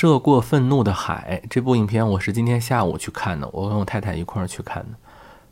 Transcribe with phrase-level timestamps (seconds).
[0.00, 4.96] 涉过愤怒的海这部影片，我是今天下午去看的，我跟我太太一块儿去看的。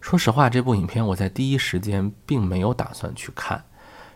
[0.00, 3.62] 说实话，这部影片我在第一时间并没有打算去看，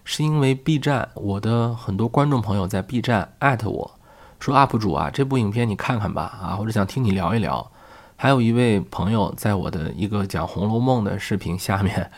[0.04, 3.98] 是因为 B 站我的很多观众朋友在 B 站艾特我
[4.40, 7.71] 说：“UP 主啊，这部影片你看看吧，啊，或者想听你聊一聊。”
[8.17, 12.10] 还有一位朋友在我的一个讲《红楼梦》的视频下面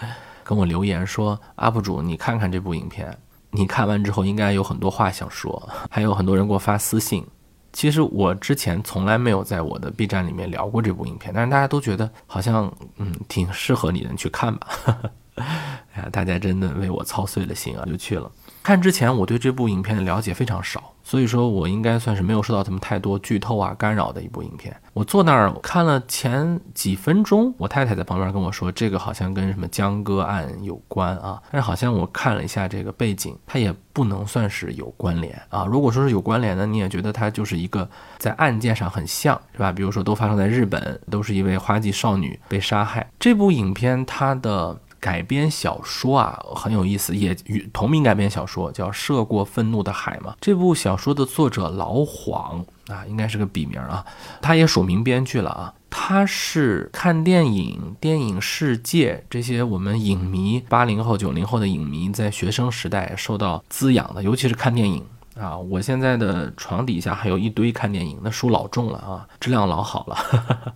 [0.44, 3.18] 跟我留言说：“UP 主，你看看这部影片，
[3.50, 5.68] 你看完之后应该有很多话想说。
[5.90, 7.26] ”还有很多人给我发私信。
[7.74, 14.68] 其实我之前从来没有在我的 B 站里面聊过这部影片，但是大家都觉得好像嗯挺适合你的，你去看吧。
[15.36, 18.30] 哎呀，大家真的为我操碎了心啊，就去了。
[18.64, 20.90] 看之前我对这部影片的了解非常少。
[21.06, 24.74] 所以说我应该算是没有受到他们太多剧透啊干扰的一部影片。
[24.94, 31.42] 我坐那儿看了前几分钟，我太太在旁边跟我说，这个好像跟什么江歌案有关啊。
[31.52, 35.66] 但是好像我看了一下这个背景，它也不能算是有关联啊。
[35.66, 39.70] 如果说是有关联的，你也觉得它就是一个在案件上很像是吧？
[39.70, 43.06] 比如说都发生在日本，都是一位花季少女被杀害。
[43.20, 44.74] 这部影片它的。
[45.04, 50.34] 改编小说啊很有意思，也与同名改编小说叫《涉过愤怒的海》嘛。
[50.40, 54.02] 这部小说的作者老黄啊，应该是个笔名啊，
[54.40, 55.74] 他也署名编剧了啊。
[55.90, 65.04] 他是看电影、电影世界这些我们影迷八零后、九零后的影迷在学生时代受到滋养的，尤其是看电影
[65.38, 65.54] 啊。
[65.54, 70.74] 我现在的床底下还有一堆看电影，那书老重了啊，质量老好了。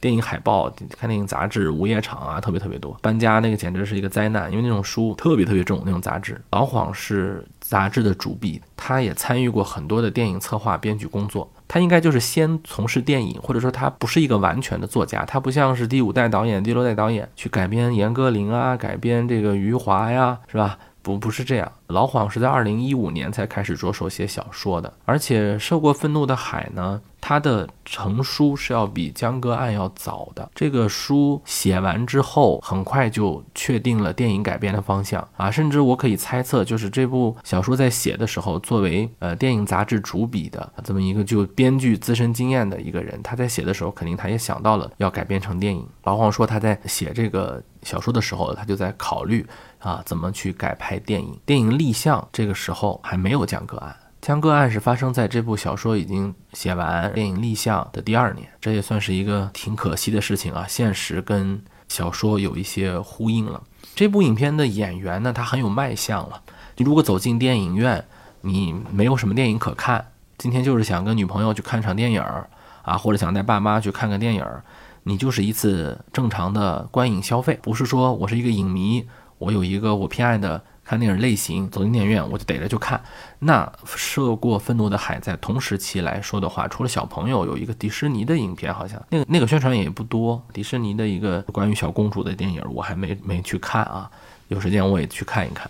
[0.00, 2.96] 电影海报、看电影杂志、午夜场啊，特别特别多。
[3.02, 6.40] 搬家那个简直是一个灾难，因为那种书特别特别重，那种杂志。
[6.50, 11.50] 老黄是杂志的主笔，他也参与过很多的电影策划、编剧工作。
[11.68, 20.78] 他应该就是先从事电影，或者说他不是一个完全的作家，他不像是第五代导演、第六代导演去改编严歌苓啊，改编这个余华呀，是吧？
[21.02, 21.70] 不，不是这样。
[21.88, 30.48] 老黄是在二零一五年才开始着手写小说的，而且《受过愤怒的海》呢，他的成书是要比《江歌案》要早的。
[30.54, 45.84] 这个书写完之后，很快就确定了电影改编的方向啊，甚至我可以猜测，就是这部小说在写的时候，作为呃电影杂志主笔的这么一个就编剧资深经验的一个人，他在写的时候，肯定他也想到了要改编成电影。
[46.04, 49.44] 老黄说他在写这个小说的时候，他就在考虑
[49.80, 51.76] 啊，怎么去改拍电影，电影。
[51.76, 60.66] 立项这个时候还没有江歌案，江歌案是发生在这部小说已经写完、电影立项的第二年，这也算是一个挺可惜的事情啊。
[60.68, 63.62] 现实跟小说有一些呼应了。
[63.94, 66.42] 这部影片的演员呢，他很有卖相了。
[66.76, 68.04] 你如果走进电影院，
[68.40, 70.04] 你没有什么电影可看，
[70.36, 72.50] 今天就是想跟女朋友去看场电影儿
[72.82, 74.64] 啊，或者想带爸妈去看个电影儿，
[75.04, 79.06] 你就是一次正常的观影消费，不是说我是一个影迷，
[79.38, 80.64] 我有一个我偏爱的。
[80.86, 83.02] 看电影类型，走进电影院我就逮着就看。
[83.40, 90.40] 那涉过愤怒的海，在同时期来说的话，除了小朋友，有一个迪士尼的影片，好像那个那个宣传也不多。
[90.52, 94.08] 迪士尼的一个关于小公主的电影，我还没没去看啊。
[94.46, 95.68] 有时间我也去看一看。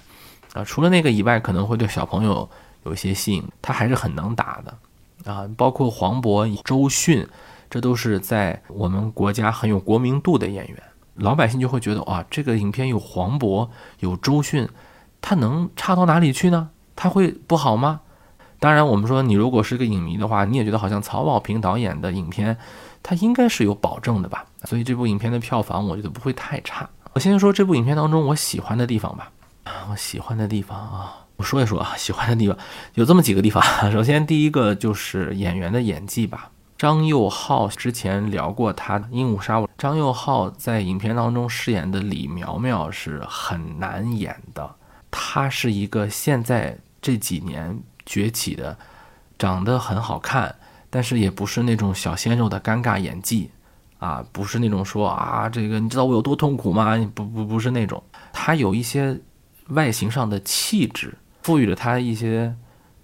[0.53, 2.47] 啊，除了那个以外，可能会对小朋友
[2.85, 3.43] 有一些吸引。
[3.63, 7.27] 他还是很能打的啊，包括黄渤、周迅，
[7.71, 10.83] 这都是在我们国家很有国民度的演员。
[11.15, 13.67] 老百姓就会觉得哇，这个影片有黄渤，
[14.01, 14.69] 有周迅。
[15.29, 16.69] 他能差到哪里去呢？
[16.95, 18.03] 他会不好吗？
[18.61, 22.57] 当然，我们说你如果是个影迷的话，你也觉得好像曹保平导演的影片，
[23.03, 24.45] 他应该是有保证的吧？
[24.63, 26.89] 所以这部影片的票房，我觉得不会太差。
[27.13, 29.33] 我先说这部影片当中我喜欢的地方吧。
[29.91, 32.57] 我喜欢的地方啊，我说一说啊，喜欢的地方
[32.95, 33.61] 有这么几个地方。
[33.91, 36.53] 首先，第一个就是演员的演技吧。
[36.79, 44.71] 张佑浩之前聊过他《鹦鹉杀我》，张佑浩在影片当中饰演的李苗苗是很难演的。
[45.11, 48.77] 他是一个现在这几年崛起的，
[49.39, 50.55] 长得很好看，
[50.91, 53.51] 但是也不是那种小鲜肉的尴尬演技，
[53.99, 56.97] 啊，不是那种说啊，这个你知道我有多痛苦吗？
[57.15, 58.03] 不不不是那种，
[58.33, 59.19] 他有一些
[59.69, 62.55] 外形上的气质，赋予了他一些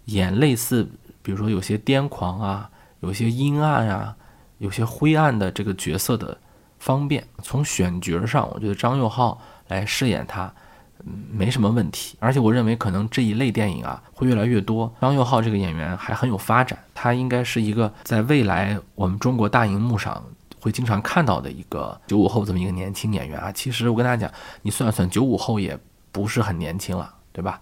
[0.06, 0.88] 演类似，
[1.22, 2.70] 比如说有些癫狂啊，
[3.00, 4.16] 有些阴暗啊，
[4.58, 6.36] 有些灰暗的这个角色的
[6.78, 7.26] 方便。
[7.42, 10.52] 从选角上，我觉得张佑浩来饰演他。
[11.30, 14.92] 没什么问题，而且我认为可能这一类电影啊会越来越多。
[15.00, 20.22] 张佑浩这个演员还很有发展，他应该是一个在未来我们中国大荧幕上
[20.60, 23.50] 会经常看到的一个九五后这么一个年轻演员啊。
[23.52, 25.78] 其实我跟大家讲，你算算九五后也
[26.10, 27.60] 不是很年轻了，对吧？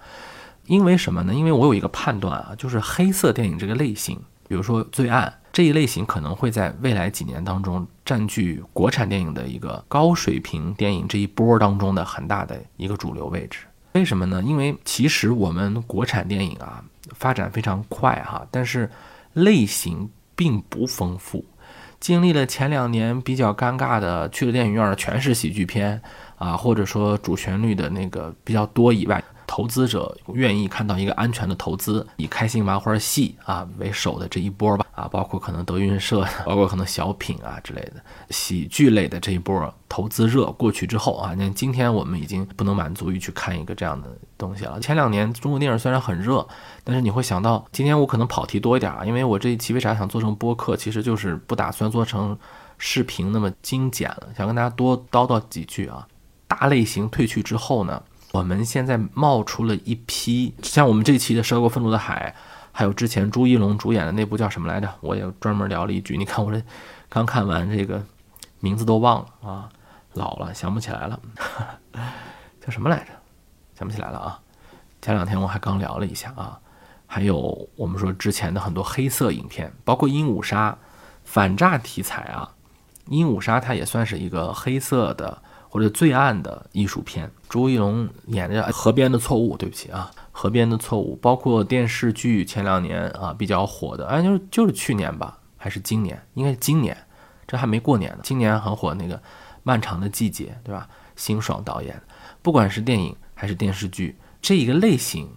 [0.66, 1.34] 因为什么呢？
[1.34, 5.32] 因为我有一个判断啊，就是黑色电影这个类型，比如说罪案。
[5.52, 13.60] 这一类型可能会在未来几年当中占据国产电影的一个高水平电影这一波当中的很大的一个主流位置。
[13.92, 14.42] 为什么呢？
[14.44, 16.82] 因为其实我们国产电影啊
[17.14, 18.90] 发展非常快哈，但是
[19.34, 21.44] 类型并不丰富。
[22.00, 26.02] 经历了前两年比较尴尬的，去了电影院全是喜剧片
[26.36, 29.22] 啊，或者说主旋律的那个比较多以外。
[29.50, 37.94] 投资者愿意看到一个安全的投资，以开心麻花戏啊为首的这一波吧，啊，包括可能德云社，包括可能小品啊之类的
[38.30, 44.78] 喜剧类的这一波投资热过去之后啊，那今天我们已经不能满足于去看一个这样的东西了。
[44.78, 46.46] 前两年中国电影虽然很热，
[46.84, 52.38] 但是你会想到，今天我可能跑题多一点啊，因为我这一期为啥想做成播客，其实就是不打算做成
[52.78, 56.06] 视频那么精简了，想跟大家多叨叨几句啊。
[56.46, 58.00] 大类型退去之后呢？
[58.32, 62.32] 我们现在冒出了一批，像我们这期的《涉过愤怒的海》，
[62.70, 64.88] 还有之前朱一龙主演的那部叫什么来着？
[65.00, 66.16] 我也专门聊了一句。
[66.16, 66.62] 你看我这
[67.08, 68.00] 刚看完这个，
[68.60, 69.68] 名字都忘了啊，
[70.12, 71.20] 老了想不起来了，
[72.64, 73.06] 叫什么来着？
[73.76, 74.38] 想不起来了啊。
[75.02, 76.60] 前两天我还刚聊了一下啊，
[77.08, 80.70] 还有我们说之前的很多黑色影片，包括《鹦鹉杀》，
[81.24, 82.54] 反诈题材啊，
[83.10, 85.42] 《鹦鹉杀》它也算是一个黑色的。
[85.70, 96.20] 或者最暗的艺术片，朱一龙演的《河边的错误》，对不起啊，《河边的错误》，包括电视剧前两年啊比较火的，哎，就是就是去年吧，还是今年？
[96.34, 96.96] 应该是今年，
[97.46, 98.18] 这还没过年呢。
[98.24, 99.16] 今年很火那个
[99.62, 100.88] 《漫长的季节》，对吧？
[101.14, 102.02] 辛爽导演，
[102.42, 105.28] 不管是电影还是电视剧，这一个类型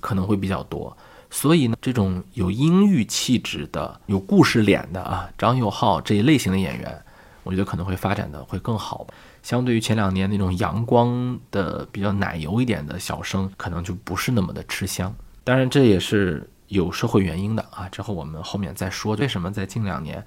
[0.00, 0.94] 可能会比较多。
[1.30, 7.02] 所以呢，这种有阴郁气质的、有故事脸的啊，张佑浩这一类型的演员，
[7.42, 9.14] 我觉得可能会发展的会更好吧。
[9.42, 15.14] 相对于前两年那种阳光的比较奶油一点的小生，可能就不是那么的吃香。
[15.44, 17.88] 当然，这也是有社会原因的啊。
[17.88, 20.24] 之后我们后面再说，为什么在近两年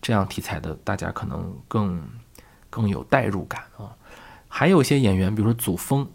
[0.00, 2.02] 这样题材的大家可能更
[2.70, 3.92] 更有代入感啊？
[4.48, 6.06] 还有一些演员，比如说祖峰，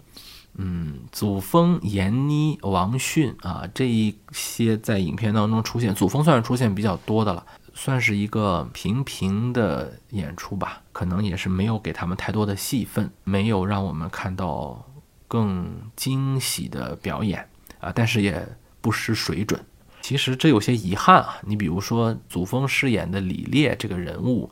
[0.55, 7.45] 嗯，祖峰、闫妮、王迅啊，这一些在影片当中出现，祖峰算是出现比较多的了。
[7.77, 14.83] 算是一个平平的演出吧，可能也是没有给他们太多的戏份，没有让我们看到
[15.27, 17.47] 更惊喜的表演
[17.79, 18.44] 啊，但是也
[18.81, 19.63] 不失水准。
[20.01, 24.50] 其实这有些遗憾啊，你比如说祖峰饰演的李烈这个人物，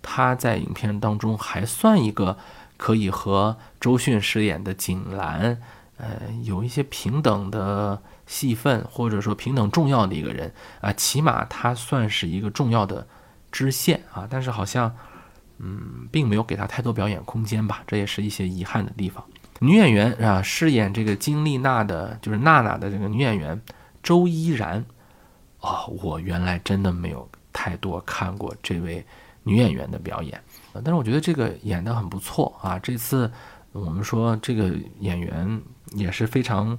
[0.00, 2.38] 他在影片当中还算一个
[2.76, 5.60] 可以和周迅饰演的景兰，
[6.00, 8.00] 呃，有一些平等的。
[8.26, 13.04] 戏份或者说平等重要的一个人啊，起码他算是一个重要的
[13.50, 14.94] 支线啊，但是好像
[15.58, 19.24] 嗯，并没有给他太多表演空间吧，这也是一些遗憾的地方。
[19.58, 23.60] 女演员啊，饰演这个金丽娜的，就是娜娜的这个女演员
[24.00, 24.84] 周依然
[25.58, 29.04] 哦，我原来真的没有太多看过这位
[29.42, 30.40] 女演员的表演，
[30.72, 32.78] 但是我觉得这个演得很不错啊。
[32.78, 33.28] 这次
[33.72, 35.60] 我们说这个演员
[35.92, 36.78] 也是非常。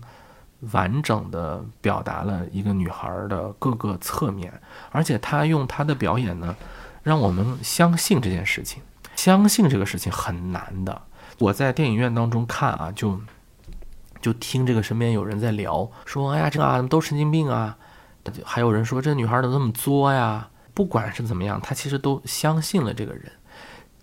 [0.72, 4.54] 完整的表达了一个女孩的各个侧面，
[4.92, 6.56] 而且她用她的表演呢，
[7.02, 8.80] 让我们相信这件事情。
[9.16, 11.02] 相信这个事情很难的。
[11.40, 13.20] 我在电影院当中看啊，就
[14.22, 17.76] 就听这个身边有人在聊，说：“哎呀，这啊都神经病啊！”
[18.46, 23.32] 还有人说：“这女孩怎么那么作呀？”不管是怎么样，她其实都相信了这个人。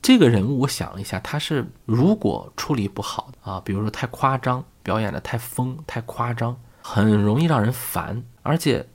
[0.03, 4.65] 这个人物，我想了一下，他是如果处理不好啊，比如说太夸张。
[4.81, 8.87] 表演的太疯太夸张，很容易让人烦，而且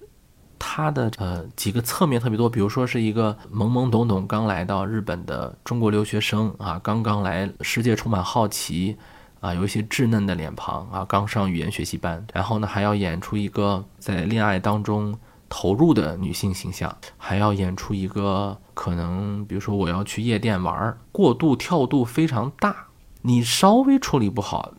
[0.57, 8.97] 他的呃几个侧面特别多，比如说是一个懵懵懂懂刚来到日本的中国留学生啊，刚刚来世界充满好奇
[9.39, 15.15] 啊，有一些稚嫩的脸庞啊，刚上语言学习班，然后呢还要演出一个在恋爱当中
[15.55, 22.87] 投入的女性形象，还要演出一个可能比如说我要去夜店玩，过度跳度非常大，
[23.21, 24.73] 你稍微处理不好。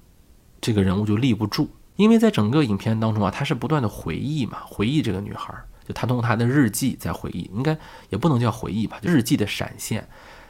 [0.60, 5.54] 这个人物就立不住，因为在整个影片当中啊，他是不断的回忆嘛，回忆这个女孩，
[5.86, 7.78] 就他通过他的日记在回忆，应该
[8.10, 10.08] 也不能叫回忆吧，日记的闪现，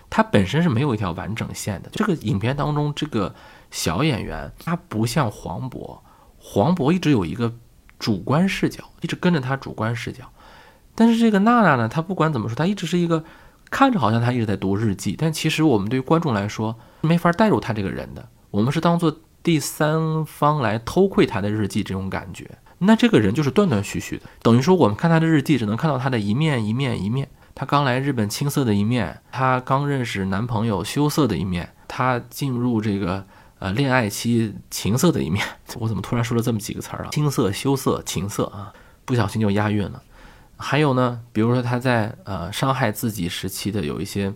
[0.09, 1.91] 他本身是没有一条完整线的。
[1.93, 3.35] 这个影片当中，这个
[3.71, 5.99] 小演员他不像黄渤，
[6.39, 7.53] 黄渤一直有一个
[8.05, 10.25] 主观视角，一直跟着他主观视角，
[10.95, 13.25] 但是这个娜娜呢，她不管怎么说，她一直是一个
[13.71, 19.17] 看着好像她一直在读日记，但其实我们对于观众来说没法带入她这个人的，我们是当做。
[19.43, 27.29] 第三方来偷窥她的日记，这种感觉，那这个人就是断断续续的，等于说我们看他的日记，只能看到他的一面一面一面。
[27.55, 33.27] 他刚来日本青涩的一面，他刚认识男朋友羞涩的一面，他进入这个
[33.65, 35.43] 呃恋爱期情色的一面。
[35.81, 37.09] 我怎么突然说了这么几个词儿啊？
[37.11, 38.71] 青涩、羞涩、情色啊，
[39.07, 40.03] 不小心就押韵了。
[40.59, 44.31] 还有呢，比如说他在呃伤害自己时期的有一些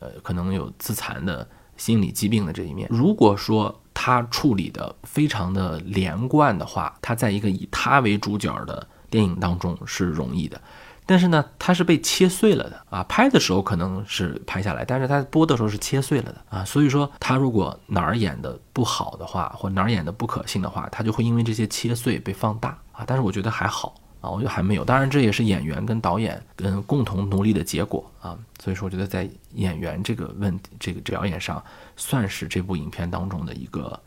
[0.00, 1.48] 呃可能有自残的
[1.78, 2.86] 心理疾病的这一面。
[2.90, 10.60] 如果说他处理的非常的连贯的话，他在一个以他为主角的电影当中是容易的。
[11.06, 13.02] 但是呢，它是被切碎了的啊。
[13.08, 16.64] 拍的时候可能是拍下来，但是它播的时候是切碎了的啊。
[16.64, 23.04] 所以说，他如果哪儿演的不好的话，或哪儿演的不可信的话，他就会因为这些切碎被放大啊。
[23.06, 24.84] 但是我觉得还好啊，我觉得还没有。
[24.84, 28.36] 当然，这也是演员跟导演跟共同努力的结果啊。
[28.62, 31.62] 所以说，我觉得在演员这个问题、这个表演上，
[31.96, 34.00] 算是这部影片当中的一个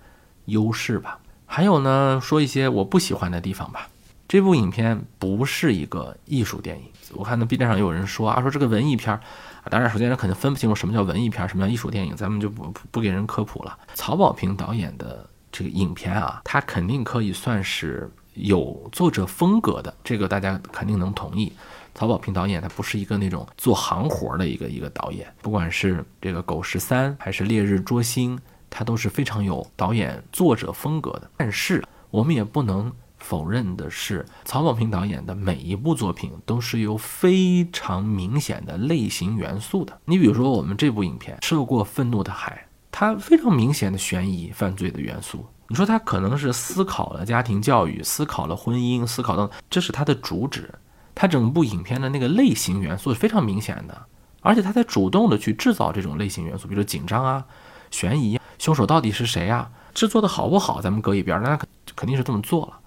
[0.45, 1.19] 优势吧。
[1.45, 3.87] 还有呢，说一些我不喜欢的地方吧。
[4.27, 9.21] 这部影片不是一个艺术电影，我看到 B 站上有人说啊，说这个文艺片儿
[9.63, 13.77] 啊，当然首先人肯定分不清楚什么叫文艺片，什么叫艺术电影，咱们就不不给人科普了。
[13.93, 21.53] 曹保平导演的这个影片啊，他肯定可以算是有作者风格的，这个大家肯定能同意。
[21.95, 28.37] 曹保平导演他不是一个那种做行活的一个一个导演，不管是这个《狗十三》还是《烈日灼心》，
[28.69, 31.31] 他都是非常有导演作者风格的。
[31.37, 32.91] 但是我们也不能。
[33.17, 39.99] 否认的是，曹保平导演的每一部作品都是有非常明显的类型元素的。
[40.05, 45.45] 你比如说，我们这部影片《涉过愤怒的海》，它非常明显的悬疑犯罪的元素。
[45.69, 50.73] 你说他可能是思考了家庭教育，思考了婚姻，思考到这是他的主旨。
[51.13, 54.05] 他整部影片的那个类型元素是非常明显的，
[54.41, 57.43] 而且他在主动的去制造这种类型元素，比如紧张啊、
[57.91, 59.69] 悬疑，凶手到底是谁啊？
[59.93, 62.79] 制作的好不好，咱们搁一边，那肯肯定是这么做了。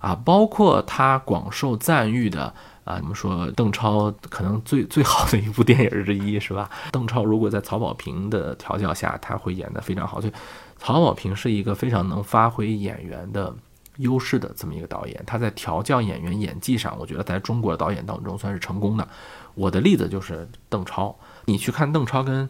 [0.00, 2.52] 啊，包括他广受赞誉的
[2.84, 6.70] 啊，我们说邓超可能最最好的一部电影之一是吧？
[6.92, 10.20] 邓超如果在曹保平的调教下，他会演得非常好。
[10.20, 10.32] 所以
[10.78, 13.54] 曹保平是一个非常能发挥演员的
[13.96, 15.22] 优势的这么一个导演。
[15.26, 19.06] 他在调教演员演技上，我觉得在中国导演当中算是成功的。
[19.54, 21.14] 我的例子就是邓超，
[21.46, 22.48] 你去看邓超跟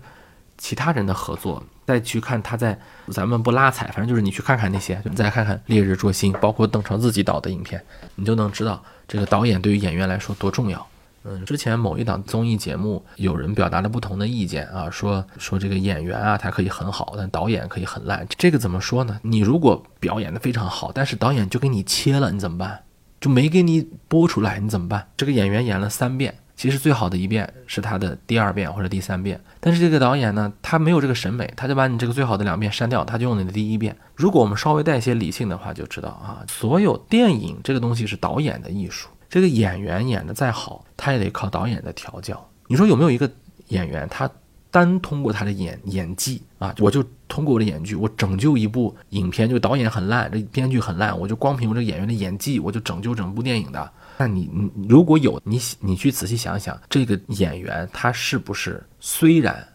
[0.59, 1.63] 其他人的合作。
[1.89, 2.79] 再去看他在，
[3.11, 7.83] 咱们不拉踩，反正就是你去看看那些，你再看看《烈日灼心》，包括邓超自己导的影片，
[8.15, 10.87] 你就能知道这个导演对于演员来说多重要。
[11.25, 18.27] 嗯，之前某一档综艺节目有人表达了不同的意见啊，说说这个演员啊，他可以很好，但导演可以很烂。
[18.37, 19.19] 这个怎么说呢？
[19.23, 22.81] 你如果表演的非常好，但是导演就给你切了，你怎么办？
[23.19, 25.09] 就没给你播出来，你怎么办？
[25.17, 26.35] 这个演员演了三遍。
[26.59, 33.97] 其实最好的一遍是他的第二遍或者第三遍，但是这个导演呢，他没有这个审美，他就把你这个最好的两遍删掉，他就用你的第一遍。
[34.17, 42.45] 如果我们稍微带一些理性的话，就知道啊，所有电影这个东西是导演的艺术，这个演员演的再好，他也得靠导演的调教。
[42.67, 43.31] 你说有没有一个
[43.69, 44.29] 演员，他
[44.71, 53.93] 单通过他的演演技啊，我就通过我的演技，我拯救一部影片，就导演很烂，这编剧很烂，我就光凭我这演员的演技，我就拯救整部电影的。
[54.19, 59.67] 那你你如果有你你去仔细想想，这个演员他是不是虽然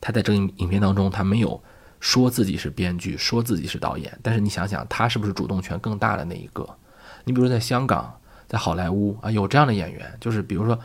[0.00, 1.60] 他在这个影片当中他没有
[1.98, 6.68] 说自己是编剧，说自己是导演，但是你想想他是不是主动权更大的那一个？
[7.24, 8.14] 你比如说在香港，
[8.46, 10.78] 在好莱坞啊，有这样的演员，就是比如说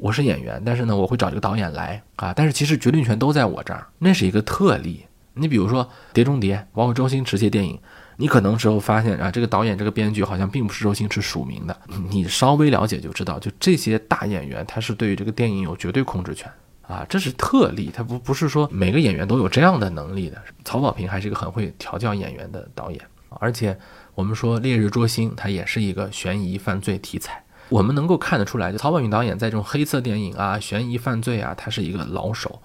[0.00, 5.04] 我是演员，但是呢我会找这个导演来啊，但是其实决定权都在我这儿，那是一个特例。
[5.34, 7.78] 你比如说《碟中谍》，包括周星驰这些电影。
[8.16, 11.74] 你可能之后发现啊，这个导演、这个编剧好像并不是周星驰署名的。
[12.10, 16.50] 你稍微了解就知道，就这些大演员，他是对于这个电影有绝对控制权
[16.82, 20.36] 啊，这是特例，他不不是说每个演员都有这样的能力的。
[20.66, 23.74] 曹保平还是一个很会调教演员的导演，而且
[24.14, 32.60] 我们说《烈日灼心》，它也是一个悬疑犯罪题材，我们能够看得出来，就曹保平导演在这种黑色电影啊、悬疑犯罪啊，他是一个老手。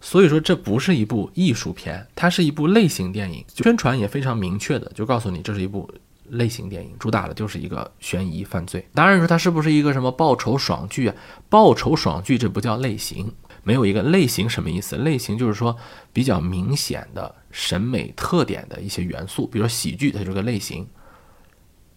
[0.00, 3.42] 所以说这不是一部艺术片，它是一部类型电影。
[3.54, 5.90] 宣传也非常明确的就告诉你，这是一部
[6.28, 8.86] 类型电影，主打的就是一个悬疑犯罪。
[8.94, 11.14] 当然说它是不是一个什么报仇爽剧啊？
[11.48, 13.32] 报仇爽剧这不叫类型，
[13.62, 14.96] 没有一个类型什么意思？
[14.96, 15.74] 类型就是说
[16.12, 20.86] 比较明显的审美特点的一些元素，比如说喜剧它就是个类型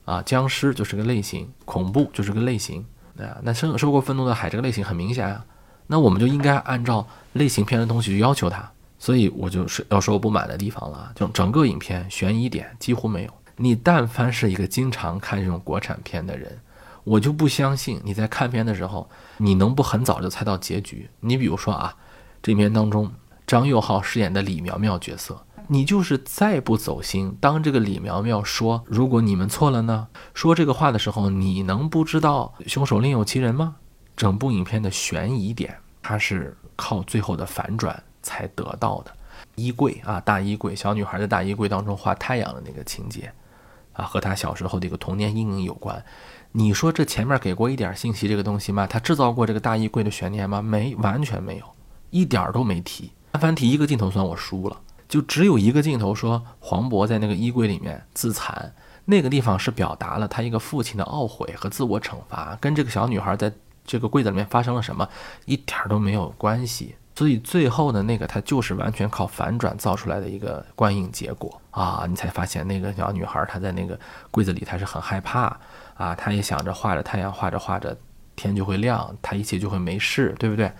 [0.07, 2.79] 啊，僵尸就是个类型，恐怖就是个类型
[3.17, 3.35] 啊。
[3.43, 5.43] 那受受过愤怒的海这个类型很明显啊。
[5.85, 11.11] 那我们就应该按照类型片的东西去要求它，所以我就是要说我不满的地方了。
[11.13, 13.33] 就整个影片悬疑点几乎没有。
[13.57, 16.57] 你但凡是一个经常看这种国产片的人，
[17.03, 21.09] 我就不相信你在看片的时候，你能不很早就猜到结局。
[21.19, 21.93] 你比如说啊，
[22.41, 23.11] 这片当中
[23.45, 33.75] 张佑浩饰演的李苗苗角色，你就是再不走心，当这个李苗苗说“如果你们错了呢”，说这个话的时候，你能不知道凶手另有其人吗？
[34.15, 39.11] 整部影片的悬疑点，它是靠最后的反转才得到的。
[39.55, 43.31] 衣柜啊，大衣柜，小女孩在大衣柜当中画太阳的那个情节，
[43.93, 46.03] 啊，和她小时候的一个童年阴影有关。
[46.53, 48.87] 你说这前面给过一点信息这个东西吗？
[48.87, 50.61] 他制造过这个大衣柜的悬念吗？
[50.61, 51.65] 没，完全没有，
[52.09, 53.11] 一点都没提。
[53.33, 54.77] 但凡提一个镜头，算我输了。
[55.07, 58.73] 就只有一个镜头，说黄渤在那个衣柜里面自残。
[59.05, 63.51] 那个地方是表达了他一个父亲的懊悔和自我惩罚，跟这个小女孩在
[63.85, 65.07] 这个柜子里面发生了什么，
[65.45, 66.95] 一点都没有关系。
[67.15, 72.05] 所以最后的那个，它就是完全靠反转造出来的一个观影结果啊！
[72.07, 73.99] 你才发现那个小女孩她在那个
[74.29, 75.57] 柜子里，她是很害怕
[75.95, 77.97] 啊，她也想着画着太阳，画着画着
[78.35, 80.71] 天就会亮，她一切就会没事，对不对？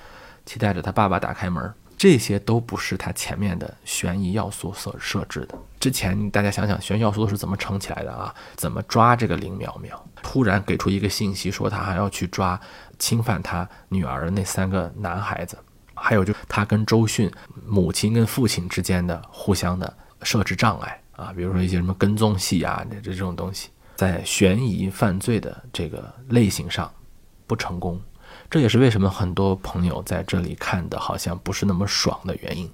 [0.46, 5.58] 期待着她爸爸打开门，这些都不是他前面的悬疑要素所设置的。
[5.80, 8.34] 之前大家想想，悬疑要素是怎么撑起来的啊？
[8.56, 10.08] 怎么抓这个林苗苗？
[10.22, 12.60] 突然给出一个信息，说他还要去抓
[13.00, 15.58] 侵犯他女儿的那三个男孩子。
[15.96, 17.32] 还有就他跟周迅
[17.66, 26.92] 母亲跟父亲之间的互相的设置障碍啊，比如说一些什么跟踪戏啊，这这种东西，在悬疑犯罪的这个类型上
[27.48, 28.00] 不成功，
[28.50, 32.70] 这也是为什么很多朋友在这里看的好像不是那么爽的原因。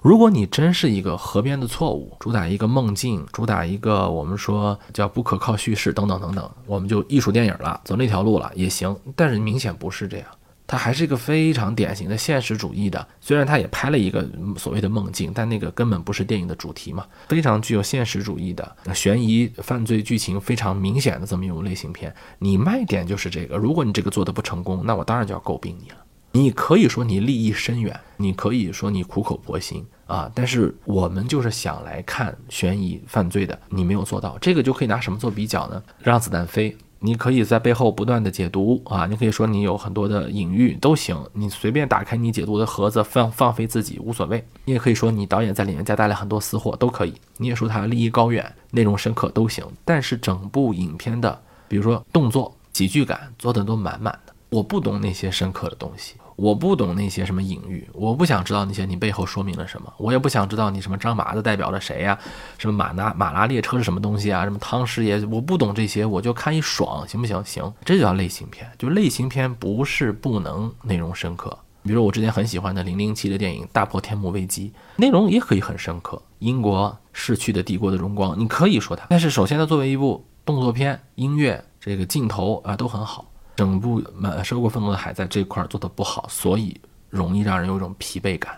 [0.00, 8.96] 如果你真是一个河边的错误，主打一个梦境，主打一个我们说叫不可靠叙事等等等等，我们就艺术电影了，走那条路了也行。
[9.14, 10.26] 但是明显不是这样。
[10.68, 17.06] 它还是一个非常典型的现实主义的，虽然他也拍了一个所谓的梦境，但那个根本不是电影的主题嘛。
[17.30, 23.56] 非常具有现实主义的悬疑犯罪剧情非常明显的这么一种类型片，你卖点就是这个。
[23.56, 25.96] 如果你这个做的不成功，那我当然就要诟病你了。
[26.32, 35.82] 你可以说你利益深远，你可以说你苦口婆心啊，但是我们就是想来看悬疑犯罪的，你没有做到，这个就可以拿什么做比较呢？
[35.98, 36.76] 让子弹飞。
[37.00, 44.44] 你可以在背后不断的解读啊，你可以说你有很多的隐喻都行，你随便打开你解读的盒子放放飞自己无所谓。
[44.64, 49.64] 你也可以说你导演在里面夹带了很多私货都可以，你也说他利益高远，内容深刻都行。
[49.84, 56.14] 但是整部影片的，比如说动作喜剧感做的都满满的，我不懂那些深刻的东西。
[56.38, 62.16] 我不懂那些什么隐喻，我不想知道那些你背后说明了什么，我也不想知道你什么张麻子代表了谁呀，
[62.58, 67.44] 什么马拉马拉列车是什么东西啊，什么汤师爷，我不懂这些，我就看一爽，行不行？
[67.44, 71.58] 行，这就叫类型片，就类型片不是不能内容深刻。
[71.82, 74.68] 比如我之前很喜欢的零零七的电影《大破天幕危机》，
[75.00, 76.22] 内容也可以很深刻。
[76.38, 83.24] 英国逝去的帝国的荣光，你可以说它，但是首先它作为一部动作片，音乐这个镜头啊都很好。
[83.58, 88.56] 整部《满收过愤怒的海》在这块做的不好，所以容易让人有一种疲惫感，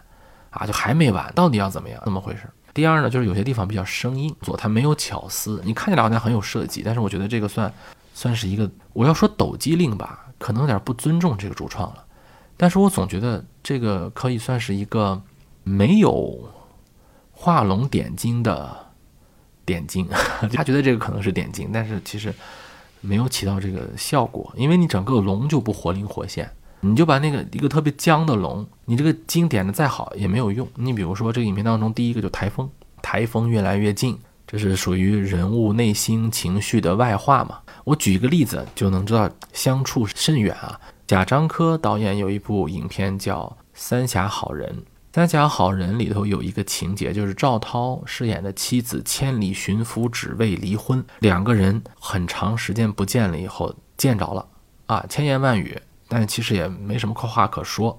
[0.50, 1.98] 啊，就还没完，到底要怎么样？
[2.04, 2.42] 怎么回事？
[2.74, 7.72] 第二呢，就是有些地方比较生硬，做它没有巧思，你看起来好像很有设计，但是我觉得这个算
[8.12, 12.04] 算是一个，我要说抖机灵吧，可能有点不尊重这个主创了，
[12.58, 15.18] 但是我总觉得这个可以算是一个
[15.64, 16.46] 没有
[17.32, 18.76] 画龙点睛的
[19.64, 20.06] 点睛，
[20.52, 22.34] 他觉得这个可能是点睛，但是其实。
[23.00, 30.66] 没有起到这个效果，因为你整个龙就不活灵活现，你就把那个一个特别僵的龙，你这个经典的再好也没有用。
[30.76, 32.68] 你比如说这个影片当中第一个就台风，
[33.02, 37.58] 台风越来越近，这是属于人物内心情绪的外化嘛？
[37.84, 40.78] 我举一个例子就能知道相处甚远啊。
[41.06, 44.68] 贾樟柯导演有一部影片叫《三峡好人》。
[45.12, 54.46] 《三峡好人》里头有一个情节，就是赵涛饰演的妻子千里寻夫只为离婚，两个人很长时间不见了以后见着了，
[54.86, 57.98] 啊，千言万语，但其实也没什么话可说。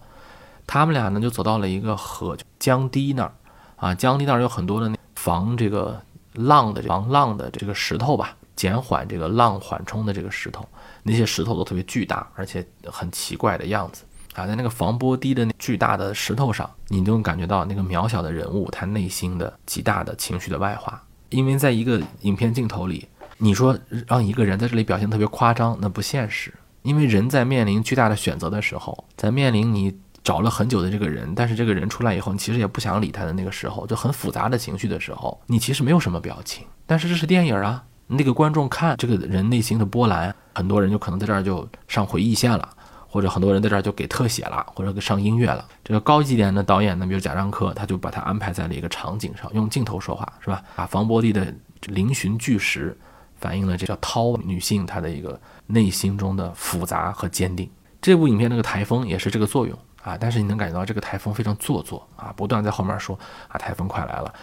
[0.65, 3.34] 他们俩呢就走到了一个河江堤那儿，
[3.76, 10.65] 啊，江堤那儿有很多的那防这个浪的防浪的这个石头吧，减缓这个浪缓冲的这个石头，
[11.04, 14.04] 那些石头都特别巨大，而且很奇怪的样子。
[14.34, 21.02] 啊，在那个防波堤的那巨大的石头上，你就能感觉到那个渺小的人物他内心的极大的情绪的外化。
[21.30, 26.54] 因为在一个影片镜头里，你说让一个人在这里表现特别夸张，那不现实。
[26.84, 36.65] 因为人在面临巨大的选择的时候，在面临你找了很久的这个人，但是这个人出来以后，你其实也不想理他的那个时候，就很复杂的情绪的时候，你其实没有什么表情。
[36.86, 42.67] 但是这是电影啊，那个观众看这个人内心的波澜，很多人就可能在这儿就上回忆线了。
[43.12, 45.67] 或者很多人在这儿就给特写了，或者给上音乐了。
[45.84, 50.63] 这个高级点的导演呢，比如贾樟柯，他就把它安排在了一个场景上，用镜头说话，是吧？
[50.78, 51.45] 把防波堤的
[51.82, 52.97] 嶙峋巨石，
[53.36, 57.69] 反映了这叫涛女性她的一个内心中的复杂和坚定。
[58.02, 63.19] 这部影片那个台风也是这个作用啊，但是你能感觉到这个台风非常做作啊，不断在后面说
[63.50, 64.34] 啊台风快来了，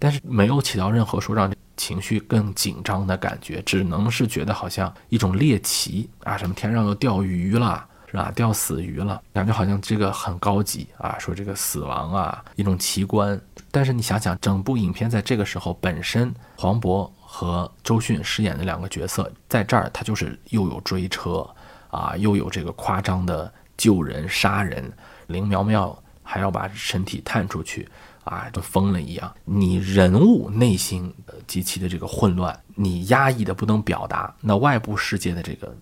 [0.00, 7.86] 但是没有起到任何说让情绪更紧张的感觉，只能是觉得好像一种猎奇啊，什么天上又钓鱼了。
[8.16, 8.32] 啊？
[8.34, 13.40] 钓死鱼了，感觉好像这个很高级啊，说这个死亡啊一种奇观。
[13.70, 21.46] 但是你想想，整部影片在这个时候本身，黄渤和周迅饰演的两个角色在这儿，他就是又有追车
[21.90, 24.90] 啊，又有这个夸张的救人杀人，
[25.26, 27.88] 林苗苗还要把身体探出去
[28.24, 29.32] 啊，就疯了一样。
[29.44, 31.12] 你人物内心
[31.46, 35.74] 极其的这个混乱，你压抑的不能表达，那外部世界的这个。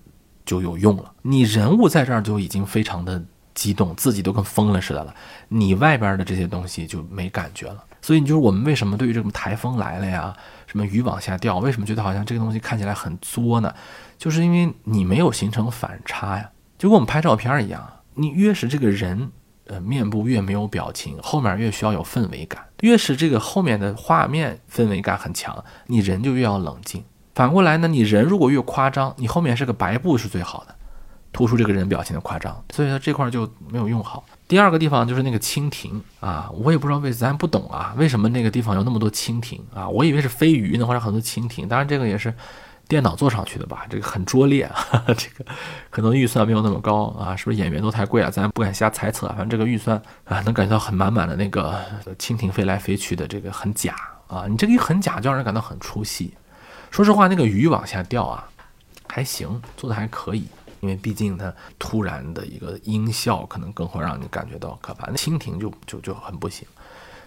[0.45, 1.13] 就有用了。
[1.23, 3.23] 你人物在这儿就已经非常的
[3.55, 5.15] 激动，自己都跟疯了似的了，
[5.49, 7.85] 你外边的这些东西就没感觉了。
[8.01, 10.35] 所以你就是我们为什么对于这种台风来了呀，
[10.67, 13.75] 什么雨往下掉，为什么觉得好像这个东西看起来很作呢？
[14.19, 19.33] 就是因为你没有形成反差呀，就跟我们拍照片一样，你越是这个人。
[19.67, 22.63] 呃，面部越没有表情，后面越需要有氛围感。
[22.83, 27.03] 越是这个后面的画面氛围感很强，你人就越要冷静。
[27.35, 30.75] 反过来呢，你人如果越夸张，你后面是个白布是最好的，
[31.33, 32.65] 突出这个人表情的夸张。
[32.71, 34.25] 所以说这块就没有用好。
[34.47, 39.89] 第二个地方就是那个蜻蜓啊，我也不知道为咱不懂啊，为什么那个地方有那么多蜻蜓啊？
[39.89, 41.69] 我以为是飞鱼呢，或者很多蜻蜓。
[41.69, 42.33] 当然这个也是。
[42.87, 44.77] 电脑做上去的吧，这个很拙劣啊，
[45.17, 45.51] 这个
[45.89, 48.31] 可能预算没有那么高啊，是不是演员都太贵了？
[48.31, 51.75] 咱不敢瞎猜测，反正这个预算啊，能感觉到很满满的那个
[52.19, 53.95] 蜻蜓飞来飞去的这个很假
[54.27, 56.35] 啊，你这个一很假，就让人感到很出戏。
[56.95, 58.49] 说实话，那个鱼往下掉啊，
[59.09, 60.47] 还行，做的还可以，
[60.79, 65.09] 因为毕竟它突然的一个音效可能更会让你感觉到可怕。
[65.09, 66.65] 那蜻蜓就就就很不行，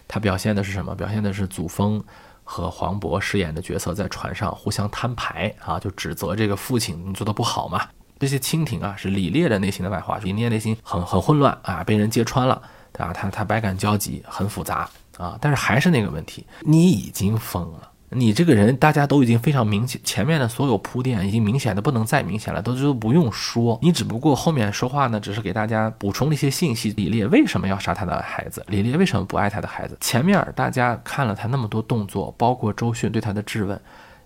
[0.08, 0.96] 它表现的是什么？
[0.96, 2.02] 表现的是祖峰。
[2.50, 7.86] 和黄渤饰演的角色在船上互相摊牌啊，就指责这个父亲你做的不好嘛。
[8.18, 12.62] 这些蜻蜓啊，是李烈的内心的外化，李烈内心很很混乱啊，被人揭穿了，
[12.94, 13.12] 对吧？
[13.12, 15.38] 他他百感交集，很复杂啊。
[15.42, 17.92] 但是还是那个问题，你已经疯了。
[18.10, 23.78] 你这个人，大家都已经非常明显，前面的所有铺垫已经明显的不能再明显了，都都不用说。
[23.82, 26.92] 你只不过后面说话呢，只是给大家补充了一些信息。
[26.92, 28.64] 李烈为什么要杀他的孩子？
[28.70, 29.98] 李烈为什么不爱他的孩子？
[30.00, 33.78] 前面大家看了他那么多动作，包括周迅对他的质问，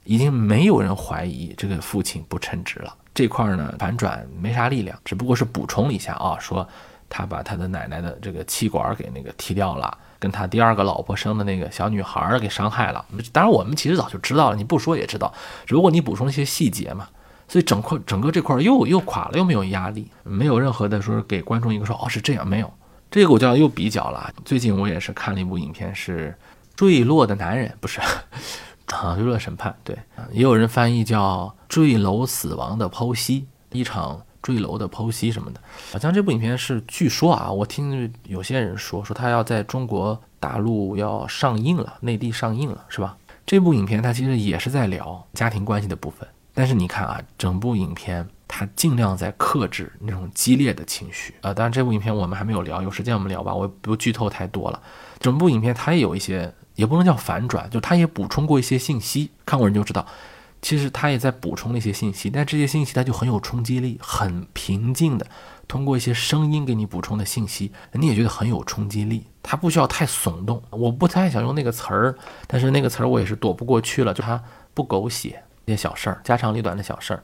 [0.04, 2.96] 已经没有人怀疑这个父亲不称职了。
[3.16, 6.68] 这块呢，反转没啥力量，只不过是补充了一下啊，说
[7.10, 9.98] 他把他的奶奶的这个气管给那个踢掉了。
[10.22, 13.04] 跟他第二个老婆生的那个小女孩给伤害了，
[13.34, 15.34] 当然我们其实早就知道了，你不说也知道，
[15.68, 17.10] 如果你补充一些细节嘛，
[17.48, 22.72] 所以整块整个这块又又垮了，又没有压力，没有任何的说给观众一个说哦是这样没有，
[23.10, 24.32] 这个我就要又比较了。
[24.46, 26.38] 最近我也是看了一部影片，是
[26.76, 28.24] 《坠落的男人》，不是 啊，
[29.16, 29.98] 《坠落审判》对，
[30.32, 34.22] 也有人翻译叫《坠楼死亡的剖析》，一场。
[34.42, 43.18] 坠楼的剖析什么的，好像这部影片是据说啊，我听有些人说说他要在中国大陆要上映了，内地上映了，是吧？
[43.46, 51.54] 这部影片它其实也是在聊家庭关系的部分，但是你看啊，整部影片它尽量在克制那种激烈的情绪啊。
[51.54, 54.82] 当然这部影片我们还没有聊，有时间我们聊吧，我不剧透太多了。
[55.20, 60.06] 整部影片它也有一些，也不能叫反转，就它也补充过一些信息，看过人就知道。
[60.62, 65.26] 其实他也在补充那些信息，但这些信息它就很有冲击力，很平静的
[65.68, 69.26] 通过一些声音给你补充的信息，你也觉得很有冲击力。
[69.42, 74.42] 他不需要太耸动，我不太想用那个词儿，但是那个词儿我也是躲不过去了，就他
[74.76, 77.24] 不狗血，一些小事儿，家长里短的小事儿，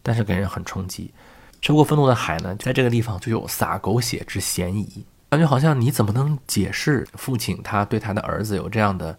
[0.00, 1.12] 但是给人很冲击。
[1.60, 9.18] 收过愤怒的海呢，在这个地方就有撒狗血之嫌疑，感觉好像你怎么能解释父亲他对他的儿子有这样的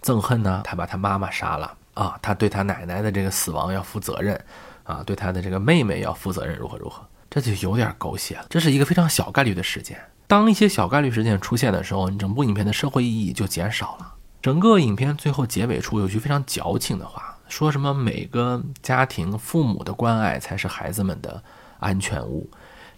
[0.00, 0.60] 憎恨呢？
[0.62, 1.76] 他把他妈妈杀了。
[1.94, 4.40] 啊，他对他奶奶的这个死亡要负责任，
[4.84, 8.46] 啊，对他的这个妹妹要负责任，如何如何，这就有点狗血了。
[8.48, 10.00] 这是一个非常小概率的事件。
[10.26, 14.14] 当一些小概率事件出现的时候，你整部影片的社会意义就减少了。
[14.40, 21.42] 整个影片最后结尾处有句非常矫情的话，说什么每个家庭父母的关爱才是孩子们的
[21.80, 22.48] 安全屋。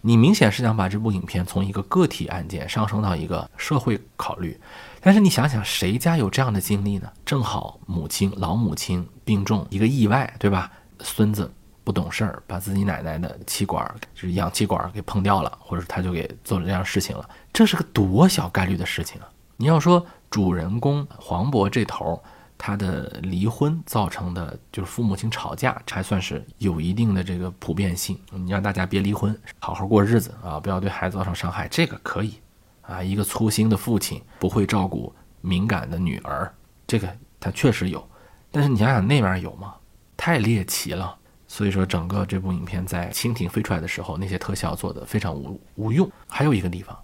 [0.04, 4.60] 你明显是想把这部影片从一个个体案件上升到一个社会考虑。
[5.00, 7.10] 但是你想想，谁家有这样的经历呢？
[7.24, 10.70] 正好母亲老母亲病重，一个意外，对吧？
[11.00, 11.50] 孙子
[11.84, 13.84] 不懂事儿，把自己奶奶的气管，
[14.14, 17.28] 就是氧气管给碰掉了，或者他就给做了这样事情了。
[17.52, 19.28] 这是个多小概率的事情啊！
[19.56, 22.20] 你要说主人公黄渤这头，
[22.64, 28.16] 他的离婚造成的就是父母亲吵架，才算是有一定的这个普遍性。
[28.30, 32.34] 你让大家别离婚，好好过日子啊，不要对孩子造成伤害，这个可以。
[32.82, 36.54] 啊，一个粗心的父亲不会照顾敏感的女儿，
[36.86, 38.08] 这个他确实有，
[38.52, 39.74] 但是你想想那边有吗？
[40.16, 41.18] 太猎奇了。
[41.48, 46.08] 所以说，整个这部影片在蜻蜓飞出来的时候，那些特效做的非常无无用。
[46.28, 46.96] 还有一个地方，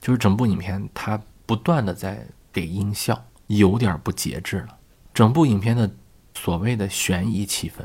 [0.00, 4.75] 就是整部影片它不断的在给音效，有点不节制了。
[5.16, 5.90] 整部影片的
[6.34, 7.82] 所谓的悬疑气氛，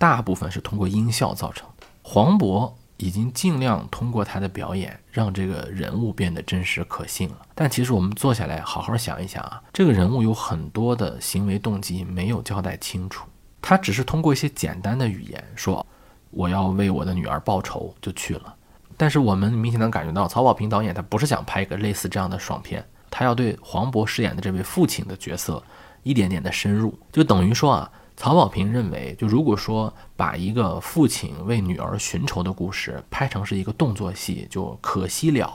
[0.00, 1.86] 大部分是通过音效造成的。
[2.02, 2.72] 黄渤。
[2.98, 7.38] 已经尽量通过他的表演让这个人物变得真实可信了。
[7.52, 13.26] 但其实我们坐下来好好想一想啊，这个人物有很多的行为动机没有交代清楚，
[13.60, 15.84] 他只是通过一些简单的语言说
[16.30, 18.54] 我要为我的女儿报仇就去了。
[18.96, 25.60] 但是我们明显能感觉到曹保平导演他不是想拍一个类似这样的爽片，他要对黄渤饰演的这位父亲的角色
[26.02, 27.90] 一点点的深入，就等于说啊。
[28.14, 35.50] 曹保平认为，就如果说把一个父亲为女儿寻仇的故事拍成是一个动作戏，就可惜了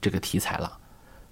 [0.00, 0.76] 这个题材了。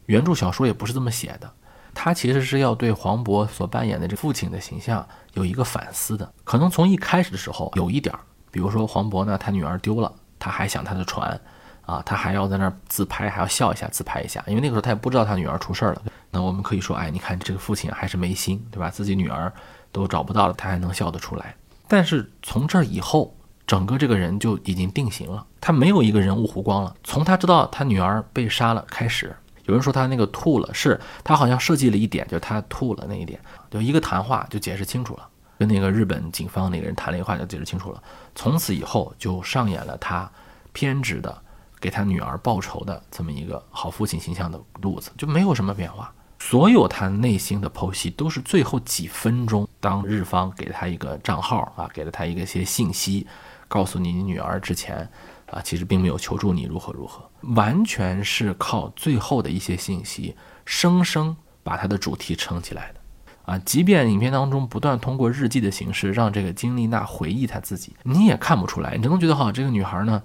[0.07, 1.53] 原著小说也不是这么写的，
[1.93, 6.33] 他其实是要对黄渤所扮演的这父亲的形象有一个反思的。
[6.45, 8.15] 可能从一开始的时候有一点，
[8.53, 11.39] 比如说黄渤呢，他女儿丢了，他还想他的船，
[11.83, 16.03] 啊，他还要在那儿自拍，还要笑一下，自拍一下，因为那个时候他也不知道他女儿出事儿了。
[16.31, 18.91] 那我们可以说，哎，你看这个父亲还是没心，对吧？
[18.91, 19.53] 自己女儿
[19.91, 21.55] 都找不到了，他还能笑得出来。
[21.87, 23.35] 但是从这儿以后，
[23.67, 26.95] 整个这个人就已经定型了，他没有一个人物弧光了。
[27.03, 29.35] 从他知道他女儿被杀了开始。
[29.65, 33.39] 有人说他那个吐了，是他好像设计了一点，就是他吐了那一点，
[33.71, 38.03] 就一个谈话就解释清楚了，跟那个日本警方那个人谈了一话就解释清楚了。
[38.35, 40.31] 从此以后就上演了他
[40.73, 41.37] 偏执的
[41.81, 46.11] 给他女儿报仇的这么一个好父亲形象的路子，就没有什么变化。
[46.39, 53.27] 所有他内心的剖析都是最后几分钟，当日方给他一个账号啊，给了他一个些信息，
[53.67, 55.09] 告诉你你女儿之前。
[55.51, 63.01] 啊，其实并没有求助你如何如何，完全是靠最后的一些信息，生生把他的主题撑起来的。
[63.47, 70.23] 啊，即便影片当中不断通过日记的形式让这个金丽娜回忆她自己，你也看不出来，你只能觉得哈，这个女孩呢，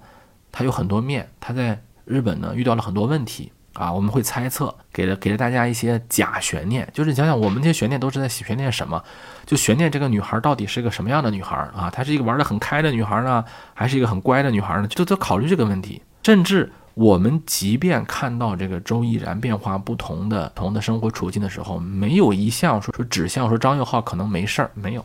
[0.52, 3.50] 她有很多面，她在日本呢遇到了很多问题。
[3.74, 9.02] 啊，我们会猜测，给了给了大家一些假悬念，就是你想想，我们这些悬念都是在悬念什么？
[9.44, 11.90] 就悬念这个女孩到底是个什么样的女孩啊？
[11.90, 14.86] 她是一个玩得很开的女孩呢，还是一个很乖的女孩呢？
[14.88, 16.00] 就都考虑这个问题。
[16.22, 25.04] 甚至我们即便看到这个周依然变化不同的同的生活处境的时候，没有一项说说指向说张佑浩可能没事儿，没有。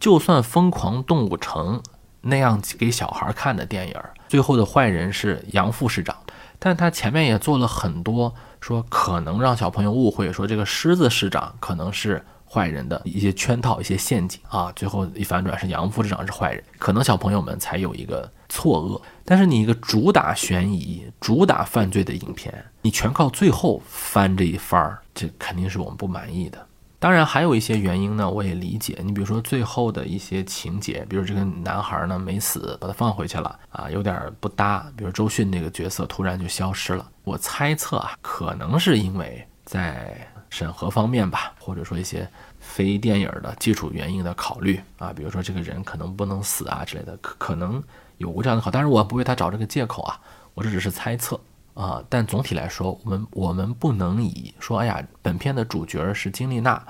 [0.00, 1.76] 就算《疯狂动物城》
[2.22, 3.94] 那样给小孩看的电影，
[4.28, 6.16] 最后的坏人是杨副市长。
[6.58, 14.72] 但他前面也做了很多，说可能让小朋友误会，说这个狮子市长可能是坏人的一些圈套、一些陷阱啊。
[14.74, 19.00] 最后一反转是杨副市长是坏人，可能小朋友们才有一个错愕。
[19.24, 26.66] 但是你一个主打悬疑、主打犯罪的影片，你全靠最后翻这一番儿，这肯定是我们不满意的。
[27.00, 28.98] 当然还有一些原因呢，我也理解。
[29.04, 34.84] 你比如说最后的一些情节，比如这个男孩呢没死，把他放回去了啊，有点不搭。
[34.96, 47.80] 比如周迅那个角色突然就消失了，我猜测啊，可能是因为在审核方面吧，或者说一些非电影的基础原因的考虑啊，比如说这个人可能不能死啊之类的，可可能
[48.16, 48.72] 有过这样的考。
[48.72, 50.18] 但是我不为他找这个借口啊，
[50.52, 51.38] 我这只是猜测。
[51.78, 56.84] 啊，但总体来说，我们我们不能以说，哎呀，本片的主角是金丽娜，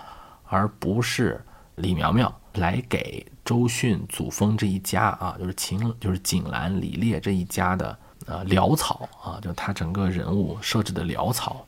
[0.47, 11.67] 而不是李苗苗，来给周迅、祖峰这一家啊，就是秦，就是景兰、李烈这一家的呃潦草啊，就他整个人物设置的潦草，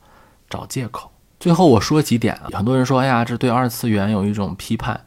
[0.49, 1.13] 找借口。
[1.39, 4.99] 最后我说几点啊，很多人说，哎呀，这对二次元有一种批判，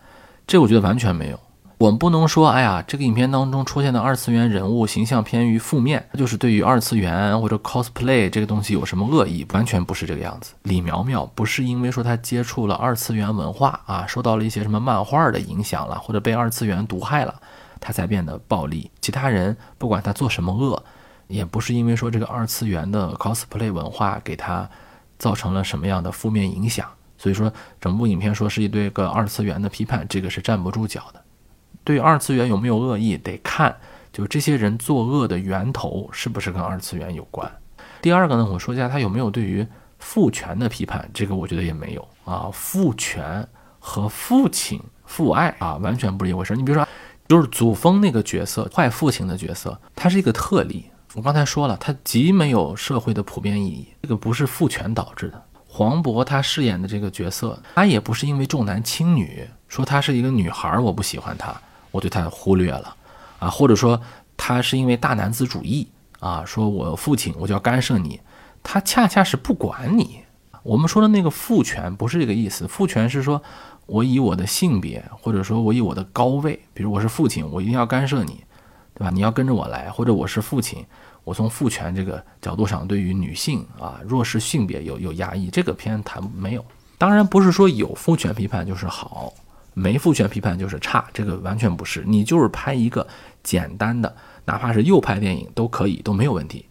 [0.45, 1.39] 这我觉得完全没有。
[1.83, 9.45] 我们不能说，哎呀，这个影片当中出现的二次元人物形象偏于负面，就是对于二次元或者 cosplay 这个东西有什么恶意？
[9.51, 10.53] 完全不是这个样子。
[10.61, 17.35] 李苗苗不是因为说她接触了二次元文化啊，受到了一些什么漫画的影响了，或者被二次元毒害了，
[17.81, 18.89] 她才变得暴力。
[19.01, 20.81] 其他人不管他做什么恶，
[21.27, 24.69] 也不是因为说这个二次元的 cosplay 文化给他
[25.19, 26.87] 造成了什么样的负面影响。
[27.17, 31.21] 所以说，整部影片说是一对个二次元的批判，这个是站不住脚的。
[31.83, 33.75] 对二次元有没有恶意，得看
[34.11, 37.51] 就这些人作恶的源头是不是跟二次元有关。
[38.01, 39.65] 第二个呢，我说一下他有没有对于
[39.99, 42.49] 父权的批判，这个我觉得也没有啊。
[42.53, 43.47] 父权
[43.79, 46.55] 和父亲父爱啊，完全不是一回事。
[46.55, 46.87] 你比如说，
[47.27, 50.85] 就是祖峰那个角色，坏父亲的角色，他是一个特例。
[51.15, 55.41] 我刚才说了，他极没有社会的普遍意义，这个不是父权导致的。
[55.67, 61.55] 黄渤他饰演的这个角色，他也不是因为重男轻女，说他是一个女孩，我不喜欢他。
[61.93, 62.95] 我对他忽略了，
[63.37, 64.01] 啊，或者说
[64.35, 65.87] 他是因为大男子主义
[66.19, 68.19] 啊，说我父亲我就要干涉你，
[68.63, 70.21] 他恰恰是不管你。
[70.63, 73.39] 我们说的那个父权不是这个意思，父权是说
[73.85, 78.43] 我以我的性别，或者说我以我的高位，比如我是父亲，我一定要干涉你，
[78.95, 79.11] 对吧？
[79.13, 80.83] 你要跟着我来，或者我是父亲，
[81.23, 86.65] 我从父权这个角度上对于女性啊弱势性别有有压抑，这个片谈没有。
[86.97, 89.31] 当然不是说有父权批判就是好。
[89.73, 92.03] 没父权批判就是差，这个完全不是。
[92.05, 93.07] 你就是拍一个
[93.41, 96.65] 简单的，哪怕是右派电影都可以，都没有问题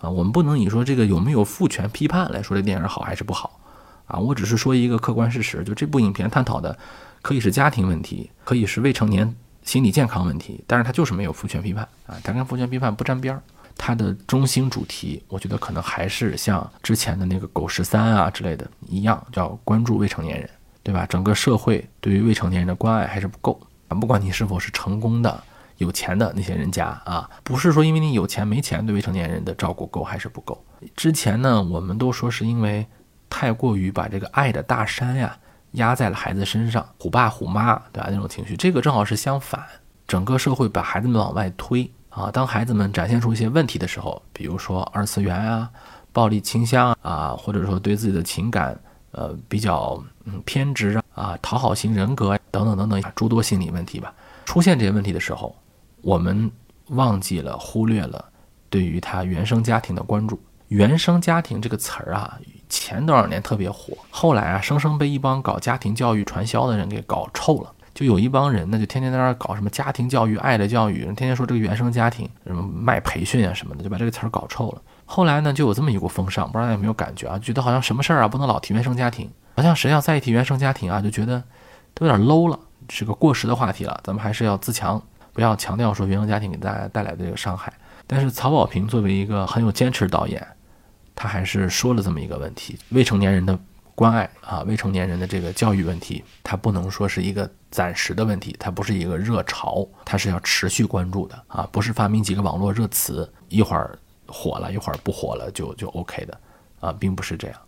[0.00, 0.08] 啊。
[0.08, 3.60] 我们不能以说这个有没有父权批判来说这电影好还是不好
[4.06, 4.18] 啊。
[4.18, 6.76] 我只是说一个客观事实，就这部影片探讨的
[7.22, 13.42] 可以是家庭问题，可以是未成年心理健康问题，但是它就是没有父权批判啊，它跟父权批判不沾边儿。
[13.76, 20.48] 它的中心主题，我觉得可能还是像之前的那个《狗十三》啊之类的一样，叫关注未成年人。
[20.84, 21.04] 对吧？
[21.06, 23.96] 整个社会对于未成年人的关爱还是不够啊。
[23.96, 25.42] 不管你是否是成功的、
[25.78, 30.62] 有钱的那些人家啊，不是说因为你有钱没钱对未成年人的照顾够还是不够。
[30.94, 32.86] 之前呢，我们都说是因为
[33.30, 35.36] 太过于把这个爱的大山呀
[35.72, 38.08] 压在了孩子身上，虎爸虎妈，对吧？
[38.10, 39.64] 那种情绪，这个正好是相反，
[40.06, 42.30] 整个社会把孩子们往外推啊。
[42.30, 45.70] 当孩子们展现出一些问题的时候，比如说二次元啊、
[46.12, 48.78] 暴力倾向啊，或者说对自己的情感
[49.14, 54.12] 呃比较嗯偏执啊、讨好型人格等等等等诸多心理问题吧，
[54.44, 55.54] 出现这些问题的时候，
[56.02, 56.50] 我们
[56.88, 58.24] 忘记了、忽略了
[58.68, 60.38] 对于他原生家庭的关注。
[60.68, 67.70] 原生家庭这个词儿啊，前多少年特别火，后来啊，生生被一帮搞家庭教育传销的人给搞臭了。
[67.94, 74.82] 就有一帮人呢，就天天在那儿搞什么家庭教育、爱的教育，天天说这个原生家庭什么卖培训啊什么的，就把这个词儿搞臭了。
[75.04, 77.38] 后来呢，就有这么一股风尚，不知道大家有没有感觉啊？
[77.38, 81.42] 觉得好像什么事儿啊，不能老提原生家庭，好像谁要再一提原生家庭啊，就觉得
[81.92, 84.00] 都有点 low 了，是个过时的话题了。
[84.02, 87.72] 咱们还是要自强，不要强调说原生家庭给大家带来的这个伤害。
[88.06, 90.46] 但是曹保平作为一个很有坚持的导演。
[91.16, 93.56] 他还是说了这么一个问题：未成年人的
[93.94, 106.40] 关爱啊，未成年人的这个教育问题，它不能说是一个暂时的问题，它不是一个热潮，它是要持续关注的啊，不是发明几个网络热词，一会儿火了，一会儿不火了就就 OK 的
[106.80, 107.58] 啊，并不是这样，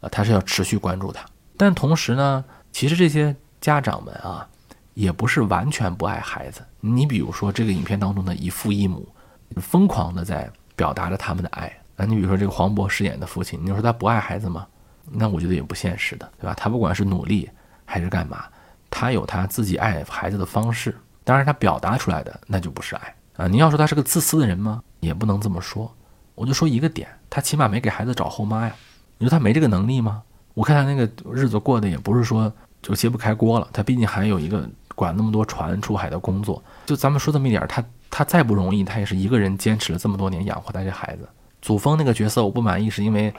[0.00, 1.24] 啊，他是要持续关注他。
[1.56, 4.46] 但同时呢，其实这些家长们啊，
[4.94, 6.64] 也不是完全不爱孩子。
[6.80, 9.08] 你比如说这个影片当中的一父一母，
[9.56, 11.72] 疯狂的在表达着他们的爱。
[11.96, 14.66] 那你比如说这个黄渤饰演的父亲，你说他不爱孩子吗？
[15.10, 16.54] 那我觉得也不现实的，对吧？
[16.54, 17.48] 他不管是努力
[17.84, 18.46] 还是干嘛，
[18.90, 20.96] 他有他自己爱孩子的方式。
[21.22, 23.46] 当然，他表达出来的那就不是爱啊。
[23.46, 24.82] 你要说他是个自私的人吗？
[25.00, 25.92] 也不能这么说。
[26.34, 28.74] 我就说一个点，他起码没给孩子找后妈呀。
[29.18, 30.22] 你说他没这个能力吗？
[30.54, 33.68] 我看他那个日子过得也不是说就揭不开锅了。
[33.72, 36.62] 他毕竟还有一个管那么多船出海的工作。
[36.86, 41.28] 就咱们说这么一点，他他再不容易，他也是一个人坚持了这么多年养活他这孩子。
[41.62, 43.32] 祖峰那个角色我不满意，是因为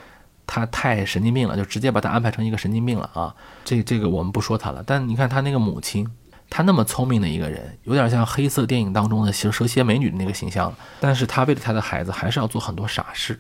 [0.47, 3.36] 他太神经病了，就直接把他安排成一个神经病了啊！
[3.63, 4.84] 这这个我们不说他了。
[4.86, 6.10] 但你看他那个母亲，
[6.49, 13.39] 他那么聪明的一个人，有点像黑色电影当中的蛇蛇蝎美女的那个形象，但是他为了他的孩子，还是要做很多傻事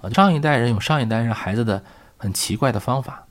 [0.00, 0.08] 啊！
[0.10, 1.82] 上一代人有上一代人孩子的
[2.16, 3.24] 很奇怪的方法，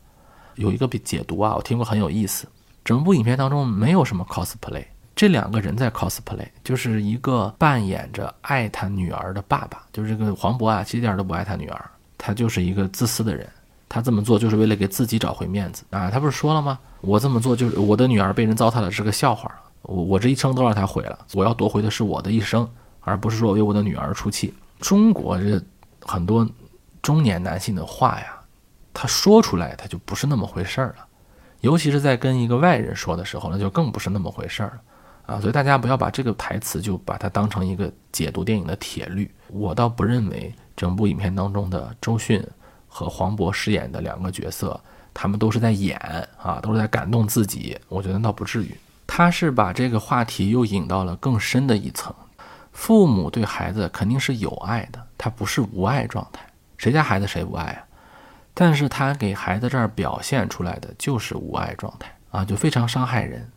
[0.56, 2.48] 有一个比解读啊，我听过很有意思。
[2.84, 4.84] 整部影片当中没有什么 cosplay。
[5.16, 13.48] 这两个人在 cosplay，就是一个扮演着爱他女儿的爸爸，就是这个黄渤啊，其实一点都不爱他女儿，他就是一个自私的人，
[13.94, 16.10] 他这么做就是为了给自己找回面子啊！
[16.10, 16.80] 他不是说了吗？
[17.02, 19.54] 我这么做就是我的女儿被人糟蹋了是个笑话，
[19.84, 22.68] 我我这一生都让他毁了，我要夺回的是我的一生，
[23.02, 24.52] 而不是说为我的女儿出气。
[24.80, 25.62] 中国这
[26.02, 26.50] 很多
[27.04, 28.36] 中年男性的话呀，
[28.96, 31.06] 他说出来他就不是那么回事儿了，
[31.62, 34.82] 尤其是在跟一个外人说的时候，那就更不是那么回事儿了。
[35.36, 39.30] 啊，所以大家不要把这个台词就把它当成一个解读电影的铁律。
[39.50, 42.44] 我倒不认为整部影片当中的周迅
[42.94, 44.80] 和黄渤饰演的两个角色，
[45.16, 45.98] 他们都是在演
[46.40, 47.76] 啊，都是在感动自己。
[47.90, 48.78] 我觉得倒不至于。
[49.08, 52.14] 他是把这个话题又引到了更深的一层。
[52.72, 56.46] 父母对孩子肯定是有爱的，他不是无爱状态。
[56.78, 57.84] 谁家孩子谁不爱啊？
[58.54, 63.50] 但是他给孩子这儿表现出来的就是无爱状态啊，就非常伤害人。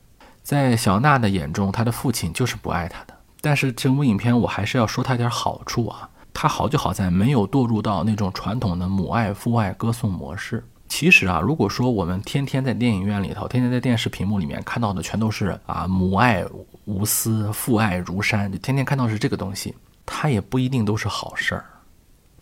[0.43, 3.15] 在小娜的眼中，她的父亲就是不爱她的。
[3.41, 10.63] 但是这部影片我还是要说他点好处啊，他好就好在没有堕入到那种传统的母爱父爱歌颂模式。
[10.87, 16.45] 其实啊，如果说我们天天在电影院里头，天天在电视屏幕里面看到的全都是啊母爱
[16.85, 21.65] 无私、父爱如山，就天天看到是这个东西，它也不一定都是好事儿。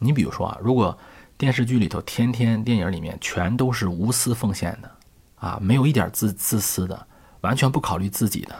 [0.00, 0.98] 你比如说啊，如果
[1.38, 4.90] 电视剧里头天天电影里面全都是无私奉献的，
[5.36, 7.06] 啊，没有一点自自私的。
[7.42, 8.56] 完全不考虑自己的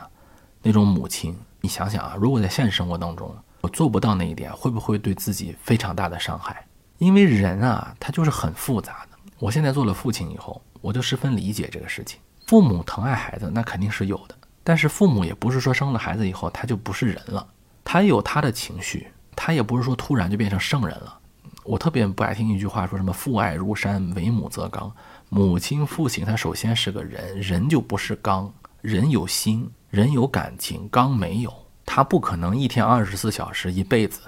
[0.63, 6.67] 那种母亲，你想想啊，如果在现实生活当中我做不到那一点，会不会对自己非常大的伤害？
[6.99, 9.17] 因为人啊，他就是很复杂的。
[9.39, 12.21] 我现在做了父亲以后，我就十分理解这个事情。
[12.47, 17.47] 父母疼爱孩子，那肯定是有的，但是父母也不是说生了孩子以后他就不是人了，
[17.83, 21.19] 他有他的情绪，他也不是说突然就变成圣人了。
[21.65, 24.95] 我特别不爱听一句话，说什么父爱如山，为母则刚。
[25.31, 28.53] 母亲、父亲，他首先是个人，人就不是刚。
[28.83, 31.51] 人有心，人有感情，刚没有，
[31.87, 34.21] 他不可能一天二十四小时一辈子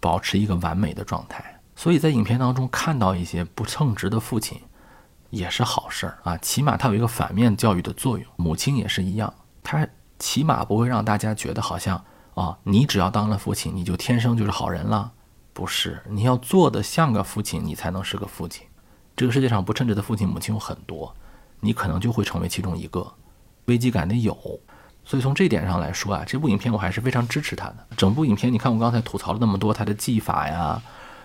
[0.00, 1.60] 保持一个完美的状态。
[1.76, 4.60] 所以在影片当中看到一些不称职的父亲，
[5.30, 8.26] 也是好事儿啊，起码他有一个反面教育的作用。
[8.36, 9.86] 母亲也是一样，他
[10.18, 15.12] 起码不会让大家觉得好像啊，你只要当了父亲，你就天生就是好人了。
[15.52, 18.66] 不是，你要做的像个父亲，你才能是个父亲。
[19.16, 21.14] 这个世界上不称职的父亲母亲有很多，
[21.60, 23.14] 你可能就会成为其中一个。
[23.66, 24.36] 危机感得有，
[25.04, 27.76] 所以从这点上来说啊，这部影片我还是非常支持他的。
[27.96, 30.80] 整部影片，你看我刚才吐槽了那么多他的技法呀，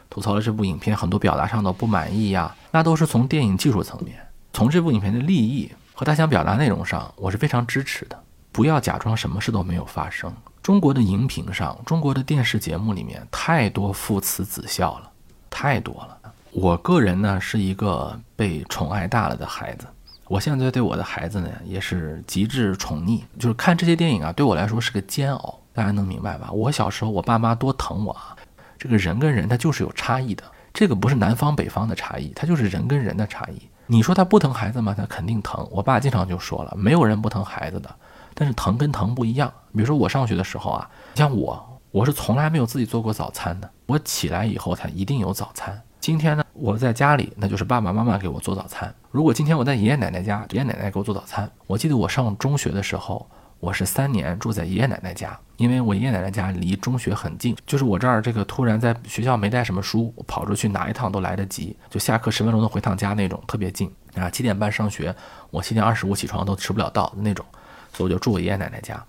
[0.10, 4.18] 吐槽了这部影片很多表达上的不满意呀，那都是从电影技术层面，
[4.52, 8.22] 从这部影片的利益和他想表达内容上，我是非常支持的。
[8.52, 10.34] 不要假装什么事都没有发生。
[10.62, 15.10] 中国的荧屏上，中国的电视节目里面太多父慈子孝了，
[15.50, 16.18] 太多了。
[16.52, 19.86] 我个人呢是一个被宠爱大了的孩子。
[20.30, 25.60] 我现在对我的孩子呢，也是极致宠溺，就是看这些电影啊，对我来说是个煎熬。
[25.74, 26.52] 大家能明白吧？
[26.52, 28.36] 我小时候，我爸妈多疼我啊！
[28.78, 33.60] 这个人跟人他就是有差异的，这个不是南方北方的差异，他就是人跟人的差异。
[33.88, 34.94] 你说他不疼孩子吗？
[34.96, 35.68] 他肯定疼。
[35.72, 37.90] 我爸经常就说了，没有人不疼孩子的，
[38.36, 39.52] 但是疼跟疼不一样。
[39.74, 45.82] 比如说我上学的时候啊，像我，我是从来没有自己做过早餐的，我起来以后才一定有早餐。
[46.00, 48.94] 今天呢，我在家里，那就是爸爸妈妈给我做早餐。
[49.12, 51.50] 如果今天我在爷爷奶奶家，爷爷奶奶给我做早餐。
[51.68, 53.30] 我记得我上中学的时候，
[53.60, 64.30] 我是三年住在爷爷奶奶家，因为我爷爷奶奶家离中学很近，就是我这儿这个突然在学校没带什么书，我跑出去拿一趟都来得及，就下课十分钟能回趟家那种，特别近啊。
[64.30, 65.14] 七点半上学，
[65.52, 67.46] 我七点二十五起床都迟不了到那种，
[67.92, 69.04] 所以我就住我爷爷奶奶家。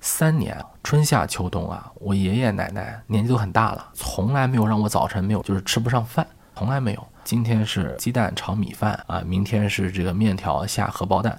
[0.00, 7.06] 三年春夏秋冬啊，我爷爷奶奶年纪都很大了，从来没有让我早晨没有就是吃不上饭，从来没有。
[7.24, 11.38] 今天是鸡蛋炒米饭啊，明天是这个面条下荷包蛋。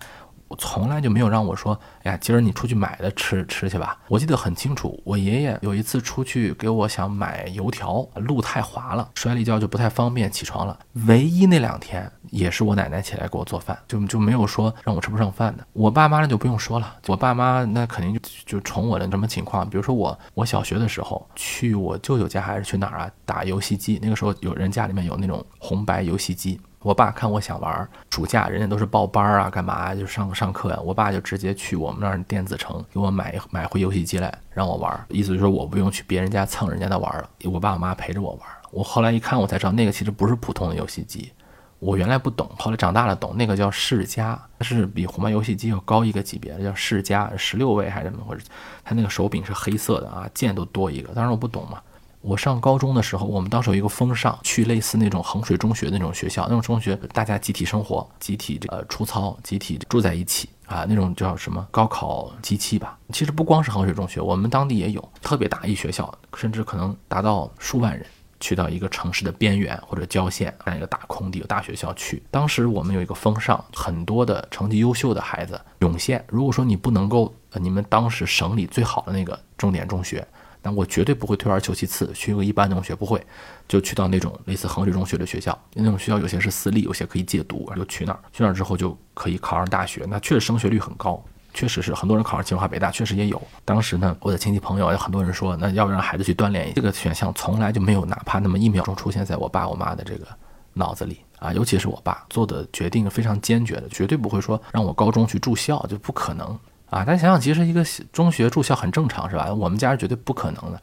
[0.49, 3.97] 我从来就没有让我说，哎呀，今儿你出去买的吃吃去吧。
[4.07, 10.77] 我记得很清楚，我爷爷有一次出去给我想买油条，路太滑了，摔了一跤就不太方便起床了。
[11.07, 15.65] 唯一那两天也是我奶奶起来给我做饭，就就没有说让我吃不上饭的。
[15.73, 18.19] 我爸妈那就不用说了，我爸妈那肯定就
[18.57, 19.69] 就宠我的什么情况？
[19.69, 26.59] 比如说我我小学的时候去我舅舅家还是去哪儿啊打游戏机，那个时候有人家里面有那种红白游戏机。
[26.81, 30.79] 我爸看我想玩，暑假人家都是报班啊，干嘛就上上课呀？
[30.81, 38.41] 我爸就直接去我们那儿电子城给我买买回游戏机来让我玩，意思就是说我不用去别人家蹭人家的玩了，我爸我妈陪着我玩。
[38.71, 41.33] 我后来一看，我才知道那个其实不是普通的游戏机，
[41.79, 48.45] 我原来不懂，后来长大了懂，那个叫世嘉，它是比红白游戏机要高一个级别的，叫世嘉，十六位还是怎么回事？
[48.85, 51.81] 它那个手柄是黑色的啊，键都多一个，当时我不懂嘛。
[52.21, 62.97] 我上高中的时候，我们当时有一个风尚，去类似那种衡水中学那种学校，那种中学大家集体生活，集体这呃出操，集体住在一起啊，那种叫什么高考机器吧。
[63.13, 68.05] 其实不光是衡水中学，我们当地也有特别大一学校，甚至可能达到数万人，
[68.41, 72.21] 去到一个城市的边缘或者郊县，那一个大空地有大学校去。
[72.29, 76.21] 当时我们有一个风尚，很多的成绩优秀的孩子涌现。
[76.27, 80.27] 如果说你不能够，呃，你们当时省里最好的那个重点中学。
[80.61, 83.25] 但我绝对不会退而求其次，去个一般的中学不会，
[83.67, 85.57] 就去到那种类似衡水中学的学校。
[85.73, 88.19] 那种学校有些是私立，有些可以借读，就去那儿。
[88.33, 93.41] 去那儿之后就可以考上大学，那确实升学率很高，确实是很多人考上清华北大，确实也有。
[93.63, 100.27] 当时呢，我的亲戚朋友有很多人说，那要不让孩子去锻炼，这个选项从来就没有哪怕那么一秒钟出现在我爸我妈的这个
[100.73, 101.53] 脑子里啊。
[101.53, 106.59] 尤其是我爸做的决定非常坚决的，绝对不会说让我高中去住校，就不可能。
[106.89, 109.53] 啊，大家想想，其实一个中学住校很正常，是吧？
[109.53, 110.81] 我们家是绝对不可能的。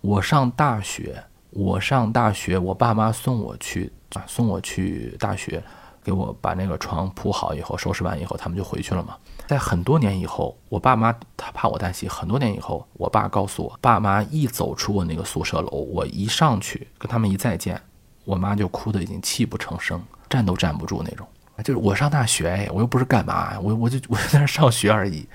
[0.00, 5.62] 我上大学，我上大学，我爸妈送我去啊，送我去大学，
[6.02, 9.16] 给我把那个床铺好以后，收拾完以后，他们就回去了嘛。
[9.46, 12.08] 在很多年以后，我爸妈他怕我担心。
[12.10, 17.80] 很多年以后，我爸告诉我，爸妈一走出我那个宿舍楼，我一上去跟他们一再见，
[18.24, 21.26] 我妈就哭得已经泣不成声，站都站不住那种。
[21.62, 25.26] 就是我上大学哎，我又不是干嘛，我我就我就在那上学而已，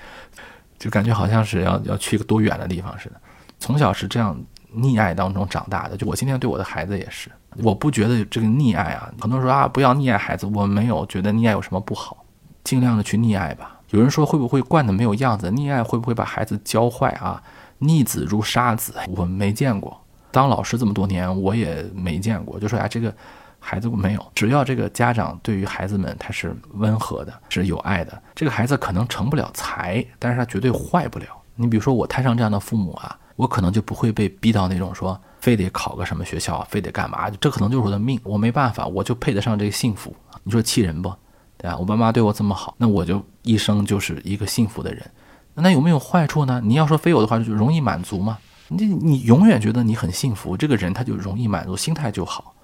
[0.78, 3.16] 就感觉好像是要要去一个多远的地方似的。
[3.58, 4.38] 从小是这样
[4.76, 7.30] 溺爱当中长大的，就我今天对我的孩子也是，
[7.62, 12.24] 我不觉得这个溺爱啊，很多人说啊不要溺爱孩子，我没有觉得溺爱有什么不好，
[12.64, 13.78] 尽量的去溺爱吧。
[13.90, 17.42] 有人说会不会惯的没有样子，溺爱会不会把孩子教坏啊？
[17.78, 19.98] 逆子如杀子，我没见过。
[20.30, 23.14] 当老师这么多年，我也没见过，就说啊这个。
[23.60, 31.26] 孩子没有，只要这个家长对于孩子们他是温和的，是有爱的，这个孩子可能成不了才，但是他绝对坏不了。
[31.54, 40.14] 你比如说我摊上这样的父母啊，我可能就不会被逼到那种说非得考个什么学校，非得干嘛，这可能就是我的命，我没办法，我就配得上这个幸福。
[40.42, 41.12] 你说气人不？
[41.58, 41.76] 对吧？
[41.76, 45.04] 我爸妈对我这么好，那我就一生就是一个幸福的人。
[45.52, 46.58] 那有没有坏处呢？
[46.64, 48.38] 你要说非有的话，就容易满足吗？
[48.68, 52.54] 你你永远觉得你很幸福，这个人他就容易满足，心态就好。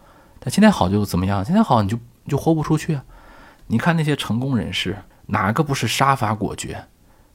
[0.46, 1.44] 那现在好就怎么样？
[1.44, 3.02] 现在好你就就活不出去啊！
[3.66, 6.80] 你看那些成功人士，哪个不是杀伐果决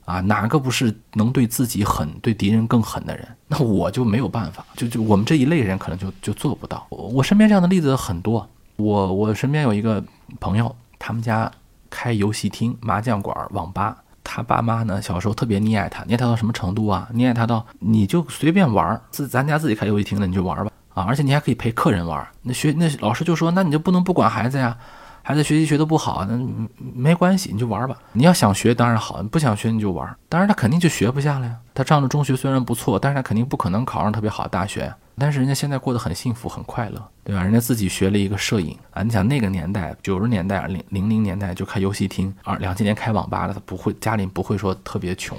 [0.05, 0.21] 啊？
[0.21, 3.27] 哪个不是能对自己狠、对敌人更狠的人？
[3.49, 6.87] 那我就没有办法，就就我们这一类人可能就就做不到。
[6.87, 8.47] 我我身边这样的例子很多。
[8.77, 10.01] 我我身边有一个
[10.39, 11.51] 朋友，他们家
[11.89, 13.97] 开游戏厅、麻将馆、网吧。
[14.23, 17.09] 他爸妈呢小时候特别溺爱他，溺爱他到什么程度啊？
[17.13, 21.03] 溺爱他到你就随便玩儿，自咱家自己开游戏厅了，你就玩吧啊！
[21.07, 22.27] 而且你还可以陪客人玩。
[22.41, 24.77] 那学那老师就说，那你就不能不管孩子呀？
[25.23, 26.35] 孩子学习学得不好，那
[26.77, 27.95] 没关系，你就玩吧。
[28.11, 30.15] 你要想学当然好，你不想学你就玩。
[30.27, 31.55] 当然他肯定就学不下了呀。
[31.75, 34.91] 他上的中学虽然不错，但是他肯定不可能考上特别好的大学。
[35.19, 37.43] 但是人家现在过得很幸福很快乐，对吧？
[37.43, 39.03] 人家自己学了一个摄影啊。
[39.03, 45.37] 你想那个年代，九十年代、零零零年代就开游戏厅，二两千年开网吧了，他不会家里不会说特别穷，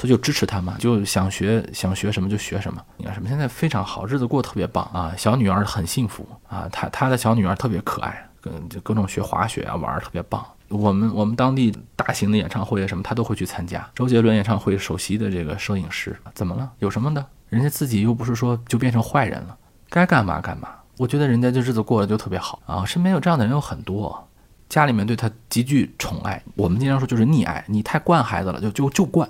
[0.00, 2.82] 所以就支持他嘛，就想学想学什么就学什么。
[2.96, 3.28] 你看什么？
[3.28, 5.12] 现在非常好，日子过得特别棒啊。
[5.14, 8.26] 小女儿很幸福啊，她她的小女儿特别可爱。
[8.42, 10.42] 跟就各种学滑雪啊，玩儿特别棒。
[10.68, 13.86] 我们我们当地大型的演唱会什么，他都会去参加。
[13.94, 16.70] 周杰伦演唱会首席的这个摄影师，怎么了？
[16.78, 17.22] 有什么的？
[17.50, 19.54] 人家自己又不是说就变成坏人了，
[19.90, 20.70] 该干嘛干嘛。
[20.96, 22.82] 我觉得人家这日子过得就特别好啊。
[22.86, 24.26] 身边有这样的人有很多，
[24.70, 26.42] 家里面对他极具宠爱。
[26.54, 29.28] 我们经常说就是溺爱，你太惯孩子了，就就就惯。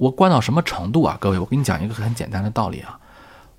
[0.00, 1.18] 我惯到什么程度啊？
[1.20, 2.98] 各位，我跟你讲一个很简单的道理啊。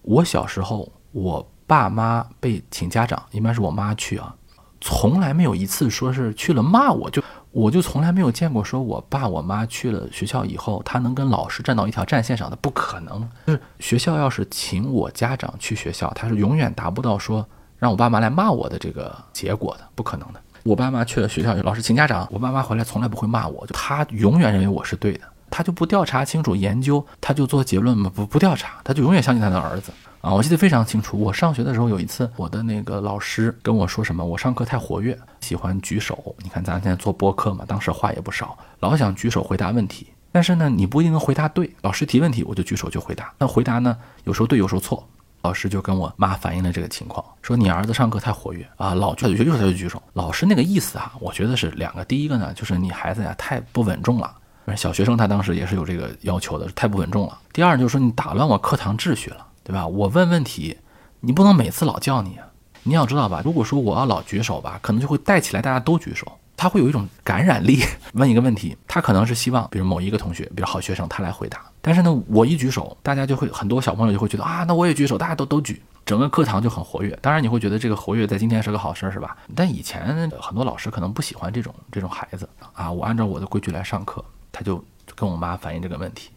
[0.01, 4.35] 我小时候，我爸妈被请家长，一般是我妈去啊。
[4.79, 7.21] 从来没有一次说是去了骂我，就
[7.51, 13.21] 我就从来没有见过说我爸我妈去了学校以后，他能跟老师站到一条战线上的，不可能。
[13.45, 20.41] 就是学校要是请我家长去学校，他是永远达不到说让我爸妈来骂我的这个结果的，不可能的。
[20.63, 25.21] 我爸妈去了学校，老师请家长，我爸妈回来从来不会骂我，就他永远认为我是对的，
[25.51, 29.91] 他就不调查清楚研究，他就做结论嘛，不不调查，他就永远相信他的儿子。
[30.21, 31.19] 啊，我记得非常清楚。
[31.19, 36.35] 我上学的时候有一次，我的那个老师跟我说什么，我上课太活跃，喜欢举手。
[36.43, 40.07] 你看咱现在做播客嘛，当时话也不少，老想举手回答问题。
[40.31, 41.69] 但是呢，你不一定能回答对。
[41.81, 43.33] 老师提问题，我就举手就回答。
[43.37, 45.05] 那回答呢，有时候对，有时候错。
[45.41, 49.99] 老师就跟我妈反映了这个情况，说你儿子上课太活跃啊，老举手，又他就举手。
[50.13, 52.05] 老师那个意思啊，我觉得是两个。
[52.05, 54.31] 第一个呢，就是你孩子呀太不稳重了。
[54.75, 57.37] 小学生他当时也是有这个要求的，太不稳重了。
[57.53, 59.47] 第二就是说你打乱我课堂秩序了。
[59.63, 59.85] 对吧？
[59.85, 60.75] 我问问题，
[61.19, 62.47] 你不能每次老叫你啊！
[62.81, 67.83] 你要知道吧，如果说我要老举手吧，可能就会带起来大家都举手，他会有一种感染力。
[68.13, 71.61] 问一个问题，他可能是希望，比如某一个同学，比如好学生，他来回答。
[71.79, 77.17] 但是呢，我一举手，大家就会很多小朋友就会觉得啊，那我也举手，大家都都举，整个课堂就很活跃。
[77.21, 79.37] 当然你会觉得这个活跃在今天是个好事，是吧？
[79.55, 82.91] 但以前很多老师可能不喜欢这种这种孩子啊。
[82.91, 84.83] 我按照我的规矩来上课，他就
[85.15, 86.29] 跟我妈反映这个问题。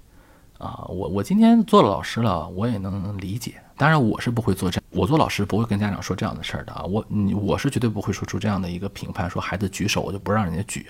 [0.59, 3.55] 啊，我我今天做了老师了，我也能理解。
[3.77, 6.85] 当然，我是不会做这，我做老师不会跟家长说这样的事儿的啊。
[6.85, 10.87] 我你，我是绝对不会说出这样的一个评判，说孩子举手我就不让人家举，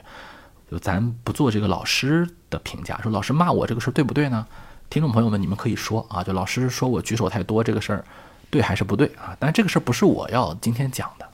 [0.71, 3.01] 就咱不做这个老师的评价。
[3.03, 4.47] 说老师骂我这个事儿对不对呢？
[4.91, 8.05] 听众朋友们，你们可以说啊，就老师说我举手太多这个事儿，
[8.51, 9.35] 对还是不对啊？
[9.41, 11.27] 但这个事儿不是我要今天讲的，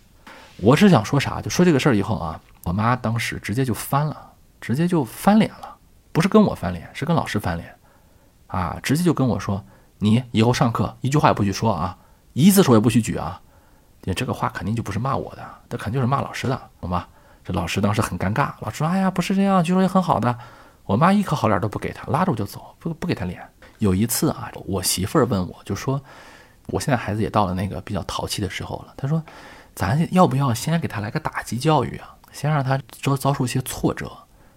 [0.59, 5.70] 我是想说啥，就说这个事儿以后啊，我妈当时直接就翻了，直接就翻脸了，
[6.13, 7.75] 不是跟我翻脸，是跟老师翻脸。
[8.47, 9.65] 啊，直接就跟我说，
[9.99, 11.97] 你以后上课一句话也不许说啊，
[12.33, 13.41] 一次手也不许举啊。
[14.03, 17.07] 你这个话肯定就不是骂我的，这肯定就是骂老师的，懂吗？
[17.45, 20.37] 这老师当时很尴尬，老师说，哎呀，不是这样，据说也很好的。
[20.85, 23.41] 我妈一颗好脸都不给他，拉着我就走，不不给他脸。
[23.79, 26.03] 有一次啊，我媳妇儿问我，就说，
[26.67, 28.95] 我现在孩子也到了那个比较淘气的时候了。
[28.97, 29.23] 她说，
[29.75, 32.17] 咱要不要先给他来个打击教育啊？
[32.33, 34.11] 先让他遭遭受一些挫折，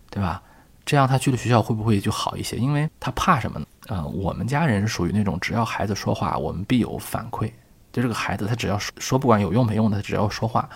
[0.09, 0.41] 对吧？
[0.85, 2.57] 这样他去了学校会不会就好一些？
[2.57, 3.65] 因为他怕什么呢？
[3.87, 7.51] 呃，我们家人是属于那种只要孩子说话，我们必有反馈。
[7.91, 10.67] 就这个孩子，他只要说说，不管有用没用的，只要说话，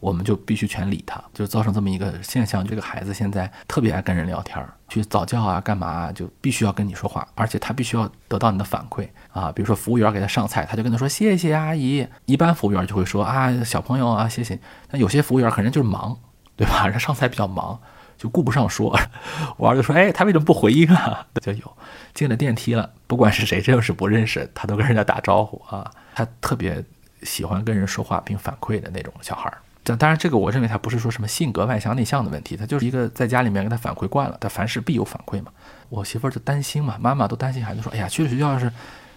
[0.00, 1.18] 我们就必须全理他。
[1.32, 9.50] 就造成这么一个现象，这个孩子现在特别爱跟人聊天，去早教啊，干嘛就必须要跟你说话，而且他必须要得到你的反馈啊。
[9.50, 12.06] 比如说服务员给他上菜，他就跟他说谢谢阿姨。
[12.26, 14.58] 一般服务员就会说啊，小朋友啊，谢谢。
[14.90, 16.14] 那有些服务员可能就是忙，
[16.54, 16.86] 对吧？
[16.86, 17.80] 人上菜比较忙。
[18.18, 18.94] 就顾不上说，
[19.56, 21.76] 我儿子说：“哎，他为什么不回应啊？” 就有
[22.12, 25.90] 进了电梯了，不管是谁，只要是不认识，他都跟人家打招呼啊。
[26.14, 26.84] 他特别
[27.22, 29.58] 喜欢跟人说话并反馈的那种小孩儿。
[29.84, 35.52] 这当然，这个我认为他不是说什么性格外向内向的问题，他就是一个在家里面跟他反馈惯了，他凡事必有反馈嘛。
[35.88, 38.70] 我媳妇儿就担心嘛，妈妈都担心孩子说：“哎呀，去了学校要是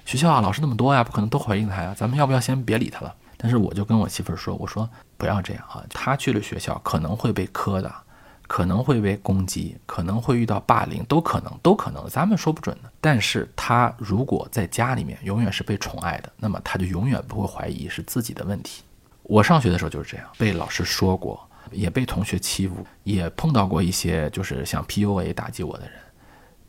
[0.05, 4.87] 学校啊，老师那么多呀，不可能都回应他呀，咱们要不要先别理他了？”但是我就跟我媳妇儿说：“我说
[5.17, 7.91] 不要这样啊，他去了学校可能会被磕的。”
[8.51, 12.91] 可能会被攻击，可能会遇到霸凌，都可能，都可能，咱们说不准的。
[12.99, 18.83] 但是他如果在家里面永远是被宠爱的，那么他就永远不会怀疑是自己的问题。
[19.23, 21.39] 我上学的时候就是这样，被老师说过，
[21.71, 25.93] 也被同学欺负，也碰到过一些就是像 PUA 打击我的人，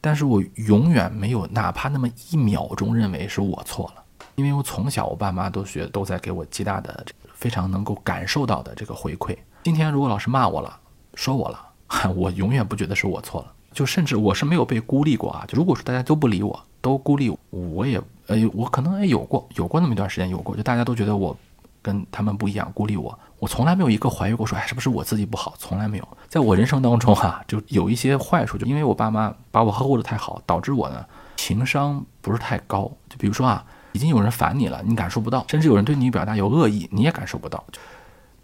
[0.01, 4.05] 但是我永远没有哪怕那么一秒钟认为是我错了，
[4.37, 7.05] 因为我从小我爸妈都学都在给我极大的
[7.35, 9.37] 非常能够感受到的这个回馈。
[9.65, 10.79] 今天如果老师骂我了，
[11.17, 11.71] 说我了。
[12.17, 15.45] 我永远不觉得是我错了，就甚至我是没有被孤立过啊。
[15.47, 21.37] 就如果说大家都不理我，都孤立我，我也呃，我可能也有过，有过那么一段时间有过，就大家都觉得我
[21.81, 23.19] 跟他们不一样，孤立我。
[23.39, 25.55] 我从来没有一个怀疑过说，哎，是不是我自己不好？
[25.59, 26.09] 从来没有。
[26.29, 31.05] 在我人生当中哈，就有一些坏处，就因为我爸妈把我呵护的太好，导致我呢
[31.37, 32.91] 情商不是太高。
[33.09, 37.65] 就比如说啊，已经有人烦你了，你感受不到；甚至有人对你表达有恶意，你也感受不到。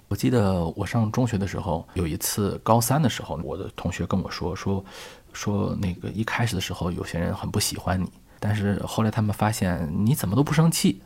[0.09, 4.83] 我记得我上中学的时候，有一次高三的时候，我的同学跟我说说
[5.35, 11.03] 说那个一开始的时候，有些人很不喜欢你，但是后来他们发现你怎么都不生气，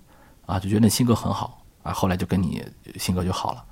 [0.47, 2.65] 啊，就觉得你性格很好啊，后来就跟你
[2.97, 3.65] 性格就好了，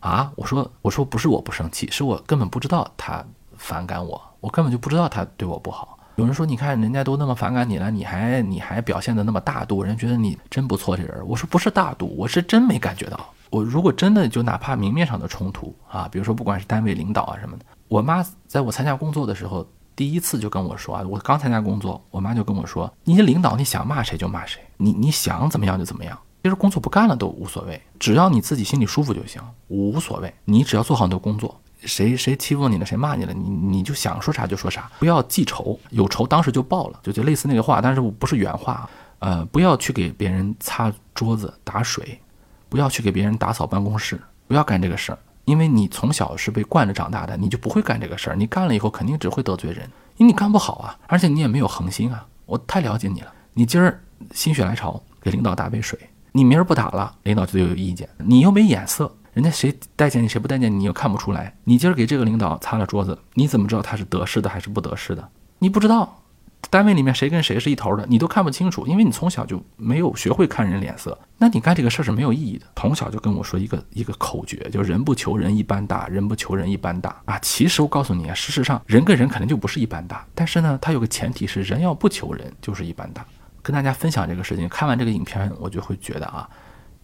[0.00, 3.24] 啊，我说我说不是我不生气，是我根本不知道他
[3.56, 5.96] 反感我，我根本就不知道他对我不好。
[6.16, 11.24] 有人说你看人家都那么反感你了，你还你还表现的那么大度，人家觉得你真不错这人。
[11.24, 13.32] 我说不是大度，我是真没感觉到。
[13.50, 38.88] 我如果真的就哪怕明面上的冲突啊，比如说不管是单位领导啊什么的，我妈在我参加工作的时候，第一次就跟我说啊，我刚参加工作，我妈就跟我说，你领导你想骂谁就骂谁，你你想怎么样就怎么样，其实工作不干了都无所谓，只要你自己心里舒服就行，无所谓，你只要做好你的工作，谁谁欺负你了，谁骂你了，你你就想说啥就说啥，不要记仇，有仇当时就报了，就就类似那个话，但是我不是原话，
[39.20, 42.20] 呃，不要去给别人擦桌子打水。
[42.68, 48.36] 不要去给别人打扫办公室，不要干这个事儿，因为你从小是被惯着长大的，你就不会干这个事儿。
[48.36, 52.26] 你干了以后肯定只会得罪人，因为你干不好啊，而且你也没有恒心啊。
[52.44, 54.00] 我太了解你了，你今儿
[54.32, 55.98] 心血来潮给领导打杯水，
[56.32, 61.54] 你明儿不打了，领导就有意见，你又没眼色，人家谁待见你谁不待见你，你又看不出来。
[61.64, 65.28] 你今儿给这个领导擦了桌子，你怎么知道他是得势的还是不得势的？
[65.58, 66.22] 你不知道。
[66.68, 71.16] 单位里面谁跟谁是一头的，你都看不清楚，因为你从小就没有学会看人脸色。
[71.38, 72.66] 那你干这个事儿是没有意义的。
[72.74, 77.38] 从小就跟我说一个一个口诀，就人不求人一般大，人不求人一般大啊。
[77.40, 83.24] 其实我告诉你啊，事实上人跟人肯定就不是一般大，但是呢，它有个前提是人要不求人就是一般大。
[83.62, 86.48] 跟大家分享这个事情，看完这个影片，我就会觉得啊，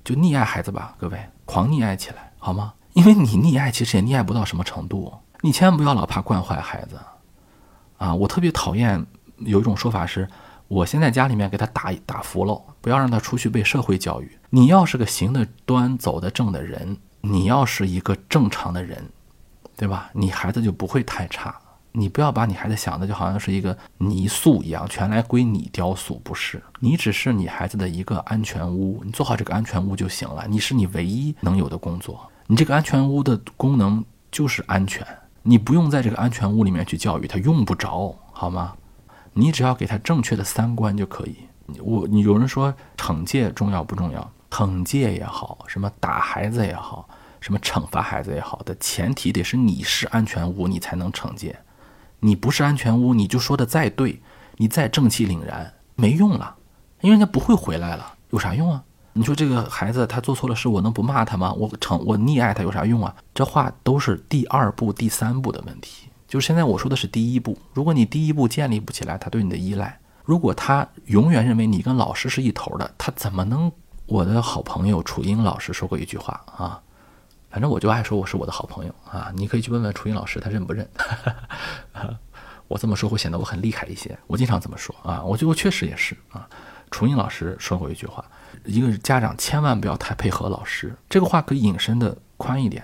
[0.05, 2.73] 就溺爱孩子吧，各位，狂溺爱起来好吗？
[2.95, 6.97] 因为你溺爱其实也溺爱不到什么程度，你千万不要老怕惯坏孩子
[7.99, 8.15] 啊。
[8.15, 9.07] 我特别讨厌。
[9.45, 10.29] 有一种说法是，
[10.69, 14.39] 我先在家里面给他打打服了，不要让他出去被社会教育。
[14.51, 19.05] 你要是个行得端、走得正的人，你要是一个正常的人，
[19.77, 20.11] 对吧？
[20.13, 21.55] 你孩子就不会太差。
[21.95, 26.63] 你不要把你孩子想的就好像是一个泥塑一样，全来归你雕塑，不是？
[26.81, 30.47] 你只是你孩子的一个安全屋，你做好这个安全屋就行了。
[30.49, 35.07] 你是你唯一能有的工作，你这个安全屋的功能就是安全，
[35.43, 38.73] 你不用在这个安全屋里面去教育他，用不着，好吗？
[39.35, 41.37] 你只要给他正确的三观就可以。
[41.81, 44.31] 我你有人说惩戒重要不重要？
[44.51, 47.09] 惩戒也好，什么打孩子也好，
[47.41, 51.59] 什么惩罚孩子也好的前提得是你是安全屋，你才能惩戒。
[52.21, 54.21] 你不是安全屋，你就说的再对，
[54.59, 56.57] 你再正气凛然，没用了，
[57.01, 58.85] 因为人家不会回来了，有啥用啊？
[59.15, 61.53] 你说这个孩子他做错了事，我能不骂他吗？
[61.55, 63.15] 我惩我溺爱他有啥用啊？
[63.33, 66.09] 这话都是第二步、第三步的问题。
[66.33, 73.71] 就是现在我说的是第一步，如果你第一步建立不起来他对你的依赖，如果他永远认为你跟老师是一头的，他怎么能？
[74.07, 76.81] 我的好朋友楚英老师说过一句话啊，
[77.51, 80.89] 反正我就爱说我是我的好朋友啊，你可以去问问楚英老师他认不认。
[82.67, 86.49] 我这么说会显得我很厉害一些，我经常这么说啊，我觉得确实也是啊。
[86.91, 88.25] 楚英老师说过一句话，
[88.65, 92.83] 一个家长千万不要太配合老师，这个话可以引申的宽一点，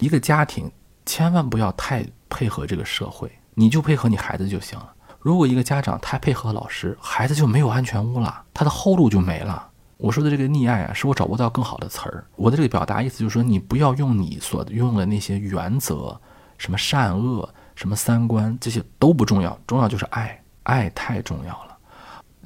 [0.00, 0.68] 一个家庭
[1.04, 2.04] 千万不要太。
[2.32, 4.94] 配合这个社会，你就配合你孩子就行了。
[5.18, 9.68] 如果一个家长太配合老师，孩子就没有安全屋了，他的后路就没了。
[9.96, 12.24] 我说的这个溺爱啊，是我找不到更好的词儿。
[12.36, 16.18] 我的这个表达意思就是说，你不要用你所用的那些原则，
[16.56, 21.76] 什么善恶，什么三观，这些都不重要，重要就是爱，爱太重要了。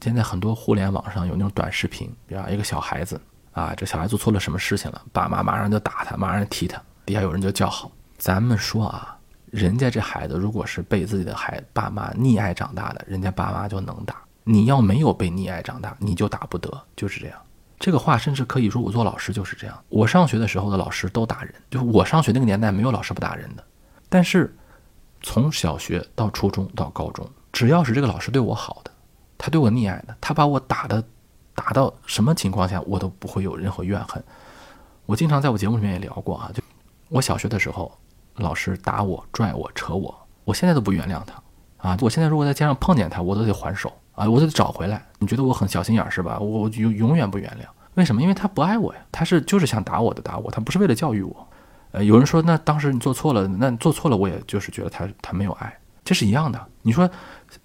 [0.01, 3.21] 现在很多互联网上有那种短视频，比方一个小孩子
[3.53, 7.93] 啊，这小孩做错了什么事情了，爸妈马上就打他，马上踢他，底下有人就叫好。
[8.19, 9.11] 咱们说啊。
[9.51, 14.17] 人家这孩子如果是被自己的孩爸妈溺爱长大的，人家爸妈就能打。
[14.43, 17.39] 你要没有被溺爱长大，你就打不得，就是这样。
[17.79, 19.81] 这个话甚至可以说，我做老师就是这样。
[19.89, 23.63] 我上学的时候的老师都打人，就我上学那个年代没有老师不打人的。
[24.09, 24.53] 但是
[25.23, 28.91] 从小学到初中到高中，只要是这个老师对我好的，
[29.39, 31.01] 他对我溺爱的，他把我打的
[31.55, 34.21] 打到什么情况下，我都不会有任何怨恨。
[35.07, 36.61] 我经常在我节目里面也聊过啊，就
[37.09, 37.97] 我小学的时候。
[38.37, 40.15] 老师打我、拽我、扯我，
[40.45, 41.97] 我现在都不原谅他啊！
[42.01, 45.05] 我现在如果在街上碰见他，我都得还手啊，我都得找回来。
[45.19, 46.39] 你觉得我很小心眼是吧？
[46.39, 47.67] 我永永远不原谅。
[47.95, 48.21] 为什么？
[48.21, 51.49] 因为他不爱我呀，他是就是想打我的，打我，他不是为了教育我。
[51.93, 55.73] 呃，有人说，那当时你做错了，那做错了，我也就是觉得他他没有爱。
[56.05, 56.61] 这是一样的。
[56.83, 57.09] 你说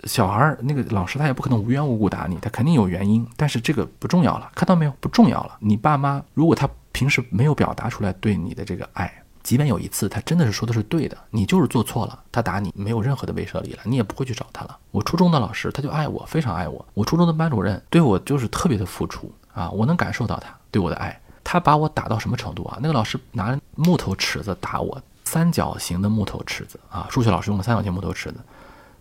[0.04, 4.94] 小孩儿那个老师他也不可能无缘无故打你，他肯定有原因，但是这个不重要了，看到没有？
[5.00, 5.58] 不重要了。
[5.60, 9.12] 你爸妈如果他平时没有表达出来对你的这个爱。
[9.50, 14.78] 即便有一次他真的是说的是对的，你就是做错了，他打你没有任何的威慑力了，你也不会去找他了。
[14.92, 16.86] 我初中的老师他就爱我，非常爱我。
[16.94, 21.20] 我初中的班主任对我就是特别的付出啊，我能感受到他对我的爱。
[21.44, 22.78] 他把我打到什么程度啊？
[22.80, 28.38] 那个老师拿木头尺子打我，三角形的木头尺子啊，数学老师用的三角形木头尺子，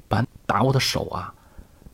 [0.09, 1.31] 把打我的手啊，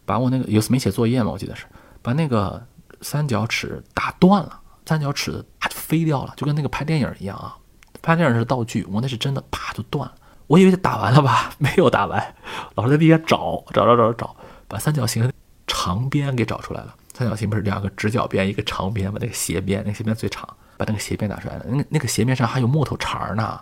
[0.07, 1.67] 把我那个有次没写作业嘛，我记得是
[2.01, 2.65] 把那个
[3.01, 7.57] 三角尺打断了，三角尺子它就飞掉了，就跟那个拍电影一样啊。
[8.05, 10.15] 拍电影是道具，我那是真的，啪就断了。
[10.47, 12.35] 我以为就打完了吧， 没有打完。
[12.75, 14.37] 老师在地下找，找找找找，
[14.69, 15.33] 把三角形
[15.67, 16.95] 长边给找出来了。
[17.15, 19.19] 三角形不是两个直角边，一个长边嘛？
[19.19, 20.47] 那个斜边，那个斜边最长，
[20.77, 21.65] 把那个斜边打出来了。
[21.67, 23.59] 那那个斜边上还有木头茬呢，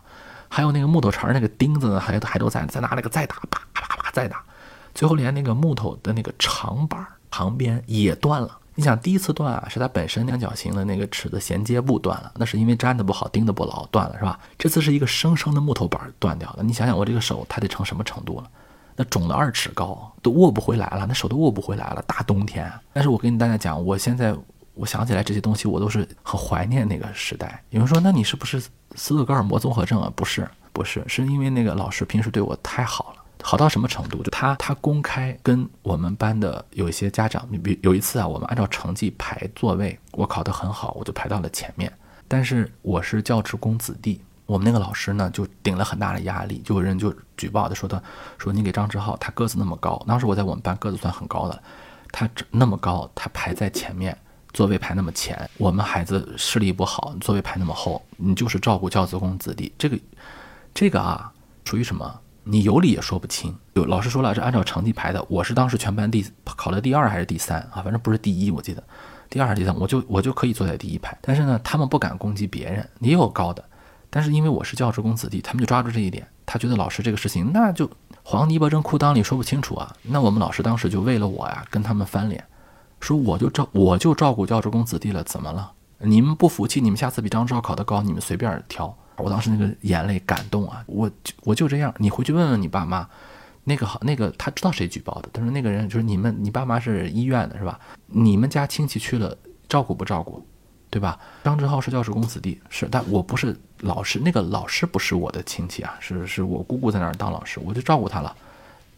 [0.48, 2.66] 还有那个木头茬那个钉子呢，还还都在。
[2.66, 4.42] 再拿那个再打，啪啪啪再打，
[4.92, 8.58] 最后连那个木头的那个长板旁边也断了。
[8.74, 14.38] 你想第一次断啊，是它本身三角形的那个尺子衔接部断了，那是因为粘的不好，钉的不牢断了，是吧？
[14.58, 16.62] 这次是一个生生的木头板断掉了。
[16.62, 18.50] 你想想我这个手，它得成什么程度了？
[18.96, 22.02] 那肿的二尺高，都握不回来了，那手都握不回来了。
[22.06, 24.34] 大冬天，但是我跟大家讲，我现在
[24.74, 27.62] 我想起来这些东西，我都是很怀念那个时代。
[27.70, 28.62] 有人说，那你是不是
[28.94, 30.12] 斯德哥尔摩综合症啊？
[30.14, 33.21] 不是，不是，是因为那个老师平时对我太好了。
[33.42, 34.22] 好到什么程度？
[34.22, 41.92] 就他他公开跟我们班的有一些家长，你比有一次啊，我们按照成绩排座位，我考得很好，我就排到了前面。
[42.28, 48.00] 但是我是教职工子弟，我们那个老师呢就顶了很大的压力，就有人就举报的说他，
[48.38, 51.62] 说你给张志浩，他个子那么高，当时我在我们班个子算很高的，
[52.10, 54.16] 他那么高，他排在前面，
[54.52, 59.98] 座位排那么前，我们孩子视力不好，座位排那么后，你就是照顾教职工子弟，这个
[60.72, 61.30] 这个啊，
[61.64, 62.20] 属于什么？
[62.44, 63.56] 你有理也说不清。
[63.74, 65.24] 有老师说了，是按照成绩排的。
[65.28, 67.82] 我是当时全班第考的第二还是第三啊？
[67.82, 68.82] 反正不是第一，我记得
[69.30, 71.16] 第二第三，我就我就可以坐在第一排。
[71.20, 73.64] 但是呢，他们不敢攻击别人，也有高的。
[74.10, 77.90] 但是因为我是教职工子弟，他们就抓住这一点，他觉得老师这个事情那就
[78.22, 79.94] 黄泥巴扔裤裆里说不清楚啊。
[80.02, 82.44] 那我们老师当时就为了我呀，跟他们翻脸，
[83.00, 85.72] 说我就照我就照顾教职工子弟了，怎么了？
[85.98, 88.94] 你们不服气，你们下次比张志浩考得高，你们随便挑。
[89.22, 93.08] 我当时那个眼泪感动啊，我就我就这样，你回去问问你爸妈，
[93.64, 97.78] 那个好那个他知道谁举报的，他说那个人就是你们，你爸妈是医院的是吧？
[98.06, 99.36] 你们家亲戚去了
[99.68, 100.44] 照顾不照顾，
[100.90, 101.18] 对吧？
[101.44, 108.36] 张志浩是教师公子弟，是，但我不是老师，那个老师不是我的亲戚啊，是是我姑姑在那儿当老师，我就照顾他了。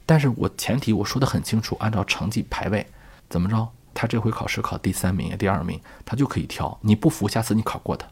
[0.07, 2.87] 但是我前提我说的很清楚，按照成绩排位，
[3.29, 3.69] 怎么着？
[3.97, 6.77] 他这回考试考第三名、第二名，他就可以挑。
[6.81, 8.05] 你不服，下次你考过他。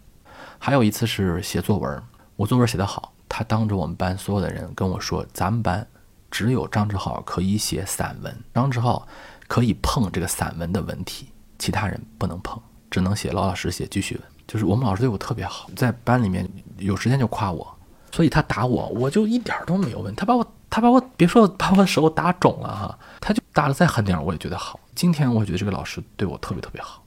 [0.64, 2.02] 还有一次是写作文，
[2.36, 5.84] 我作文写得好，他当着我们班所有的人跟我说：“咱们班
[6.30, 9.04] 只有张志浩可以写散文，张志浩
[9.48, 11.26] 可以碰这个散文的文体，
[11.58, 16.48] 其他人不能碰，只能写老老实实写记叙文。”就是我们老师对我特别好，在班里面
[16.78, 17.66] 有时间就夸我，
[18.12, 20.14] 所以他打我，我就一点都没有问。
[20.14, 24.78] 他把我，他把我别说把我的手打肿了哈，他就打的再狠点，我也觉得好。
[24.94, 27.02] 今天我觉得这个老师对我特别特别好，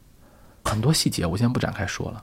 [0.65, 2.21] 很多细节我先不展开说了。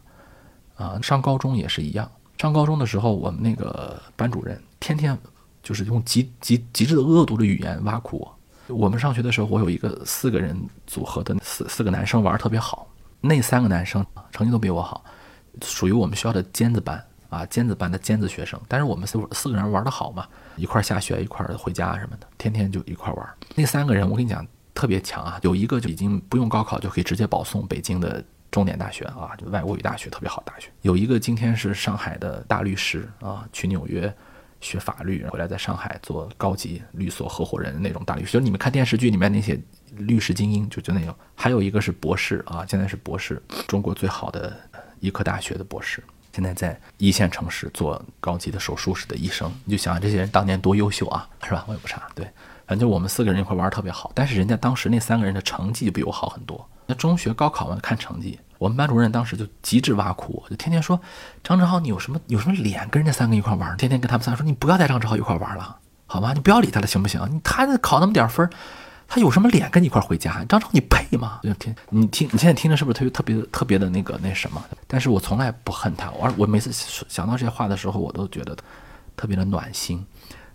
[0.77, 2.11] 啊，上高中也是一样。
[2.39, 5.17] 上高中的时候，我们那个班主任天天
[5.63, 8.75] 就是用极极极致的恶毒的语言挖苦我。
[8.75, 12.89] 我们上学的时候，我有一个四个人组合的四四个男生玩特别好，
[13.21, 15.05] 那三个男生成绩都比我好，
[15.63, 18.59] 属于我们学校的尖子班啊，尖子班的尖子学生。
[18.67, 23.29] 但是我们四四个人玩的好嘛，一块下学，一块回家什么的，天天就一块玩。
[23.55, 24.45] 那三个人我跟你讲
[24.75, 28.25] 特别强啊，有一个就已经不用高考就可以直接保送北京的。
[28.53, 30.69] 重点大学啊，就外国语大学特别好大学。
[30.83, 34.15] 有一个今天是上海的大律师啊，去纽约
[34.61, 38.33] 学法律，回来在上海做高级律所合伙人那种大律师。
[38.35, 39.59] 就你们看电视剧里面那些
[39.97, 41.17] 律师精英，就就那种。
[41.35, 44.55] 还有一个是博士啊，现在是博士，中国最好的
[45.01, 49.51] 医科大学的博士，现在在一线城市做高级的手术室的医生。
[49.65, 51.65] 你就想想这些人当年多优秀啊，是吧？
[51.67, 52.29] 我也不差，对，
[52.67, 54.11] 反正我们四个人一块玩特别好。
[54.15, 56.69] 但是人家当时那三个人的成绩就比我好很多。
[56.87, 58.39] 那中学高考嘛，看成绩。
[58.59, 61.01] 我们班主任当时就极致挖苦我，就天天说
[61.43, 63.77] ：“张志浩，你有什么有什么脸跟人家三个一块玩？
[63.77, 66.33] 天天跟他们仨说，你不要带张志浩一块玩了，好吗？
[66.33, 67.41] 你不要理他了，行不行？
[67.43, 68.49] 他考那么点分，
[69.09, 70.45] 他有什么脸跟你一块回家？
[70.45, 71.41] 张超，你配吗？
[71.43, 74.63] 就听你听，你现在听着是不是特别特别特别的那个那什么？
[74.87, 76.71] 但是我从来不恨他，我我每次
[77.09, 78.57] 想到这些话的时候，我都觉得
[79.17, 80.05] 特别的暖心。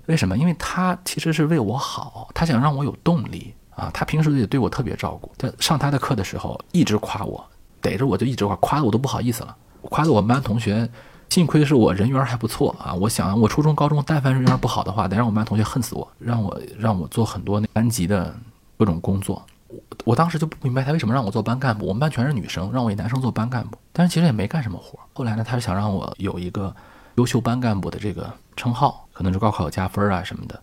[0.07, 0.37] 为什么？
[0.37, 3.89] 因为他其实是为我好，他想让我有动力啊。
[3.93, 7.45] 他平时也对我特别照顾，在上他的课的时候一直夸我。
[7.79, 10.89] 逮着我就一直夸，夸的我都不好意思了，夸的我们班同学
[11.29, 12.91] 幸亏是我人缘还不错啊！
[12.93, 18.35] 我想，我初中、高中但凡人缘不好的话，得让我们班同学恨死我，让我让我做很多那班级的
[18.77, 19.45] 各种工作。
[19.67, 21.85] 我我当时就不明白他为什么让我做班干部。
[21.85, 24.97] 我们班全是女生，让我一男生做班干部，但是其实也没干什么活。
[25.13, 26.75] 后来呢，他是想让我有一个
[27.15, 30.61] 优秀班干部的这个称号，可能是高考加分啊什么的，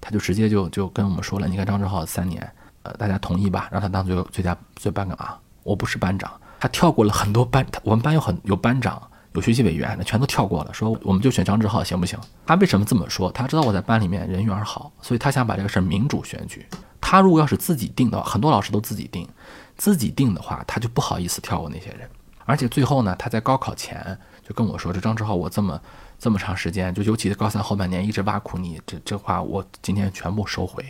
[0.00, 2.50] 他就直接就就跟我们说了：“你看张志浩三年，
[2.82, 5.38] 呃，大家同意吧，让他当最最佳最班干啊。
[5.64, 9.02] 我不是班长，他跳过了很多班，我们班有很有班长。”
[9.34, 12.18] 有学习委员那全都跳过了，说我们就选张志浩行不行？
[12.46, 13.30] 他为什么这么说？
[13.30, 16.66] 他知道我在班里面人缘好，所以他想把这个事儿民主选举。
[17.00, 19.28] 他如果要是自己定的话，很多老师都自己定，
[19.76, 22.08] 自己定的话，他就不好意思跳过那些人。
[22.44, 25.80] 而且最后呢，他在高考前就跟我说：“这张志浩，我这么
[26.20, 30.84] 这么长时间，就尤其是高三后半年一直挖苦你，这这话我今天全部收回。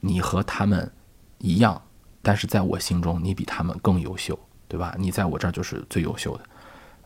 [0.00, 0.88] 你和他们
[1.38, 1.82] 一样，
[2.22, 4.38] 但是在我心中你比他们更优秀，
[4.68, 4.94] 对吧？
[4.98, 6.44] 你在我这儿就是最优秀的。”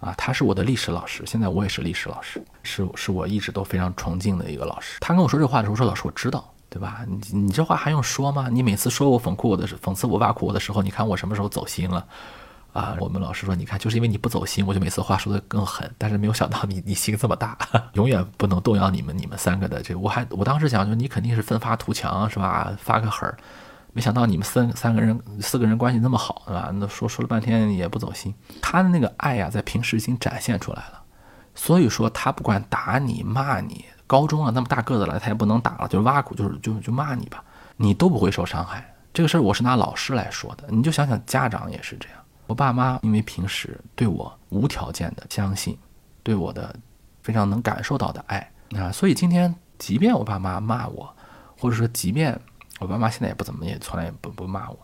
[0.02, 4.98] 啊，他是我的历史老师，现在我也是历史老师，是是我一直都非常崇敬的一个老师。
[4.98, 7.06] 他跟我说这话的时候说：“老师，我知道，对吧？
[7.06, 8.48] 你你这话还用说吗？
[8.50, 12.04] 你每次说我讽刺我的讽刺我挖苦我的时候，你看我什么时候走心了？
[12.72, 15.90] 啊，我们老师说，你看，就是因为你不走心，我就每次话说的更狠。
[15.98, 17.56] 但是没有想到你你心这么大，
[17.94, 19.94] 永远不能动摇你们你们三个的这。
[19.94, 22.72] 我还我当时想，就你肯定是奋发图强，是吧？
[22.78, 23.36] 发个狠儿。”
[23.94, 26.70] 没想到你们三三个人四个人关系那么好，对吧？
[26.72, 28.34] 那说说了半天也不走心。
[28.62, 31.02] 他的那个爱呀，在平时已经展现出来了。
[31.54, 37.44] 所以说，他不管打你骂你，高中啊那么大个子了，他也不能打了，就挖苦，就是就就骂你吧，
[37.76, 38.94] 你都不会受伤害。
[39.12, 42.18] 这个事儿我是拿老师来说的，你就想想家长也是这样。
[42.46, 45.78] 我爸妈因为平时对我无条件的相信，
[46.22, 46.74] 对我的
[47.22, 51.14] 非常能感受到的爱啊，所以今天即便我爸妈骂我，
[51.58, 52.40] 或者说即便。
[52.80, 54.78] 我爸妈现在也不怎么，也从来也不不骂我，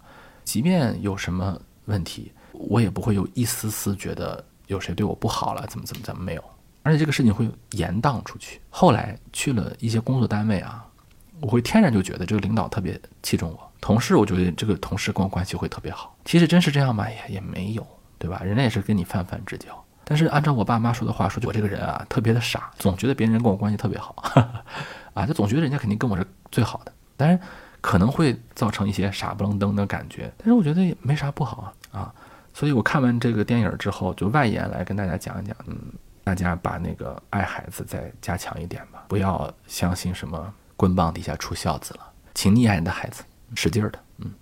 [0.45, 6.45] 即便有什么问题，我也不会有一丝丝觉得有谁对我不好了，怎么怎么怎么没有。
[6.85, 8.61] 而且这个事情会延宕出去。
[8.71, 10.87] 后来去了一些工作单位啊，
[11.41, 16.17] 我会天然就觉得这个领导特别器重我，同事我觉得这个同事跟我关系会特别好。
[16.25, 17.09] 其实真是这样吗？
[17.09, 17.87] 也也没有，
[18.19, 18.41] 对吧？
[18.45, 19.85] 人家也是跟你泛泛之交。
[20.05, 24.15] 但是按照我爸妈说的话说，我这个人啊特别的傻，总觉得别人跟我关系特别好，
[25.15, 26.93] 啊，就总觉得人家肯定跟我是最好的。
[27.17, 27.41] 但是。
[27.81, 32.15] 可能会造成一些傻不愣登的感觉，但是我觉得也没啥不好啊啊！
[32.53, 35.79] 所以我看完这个电影之后，就外延来跟大家讲一讲，嗯，
[36.25, 42.01] 大家把那个爱孩子再加强一点吧，不要相信什么棍棒底下出孝子了，
[42.35, 43.23] 请溺爱你的孩子，
[43.55, 44.33] 使劲儿的，嗯。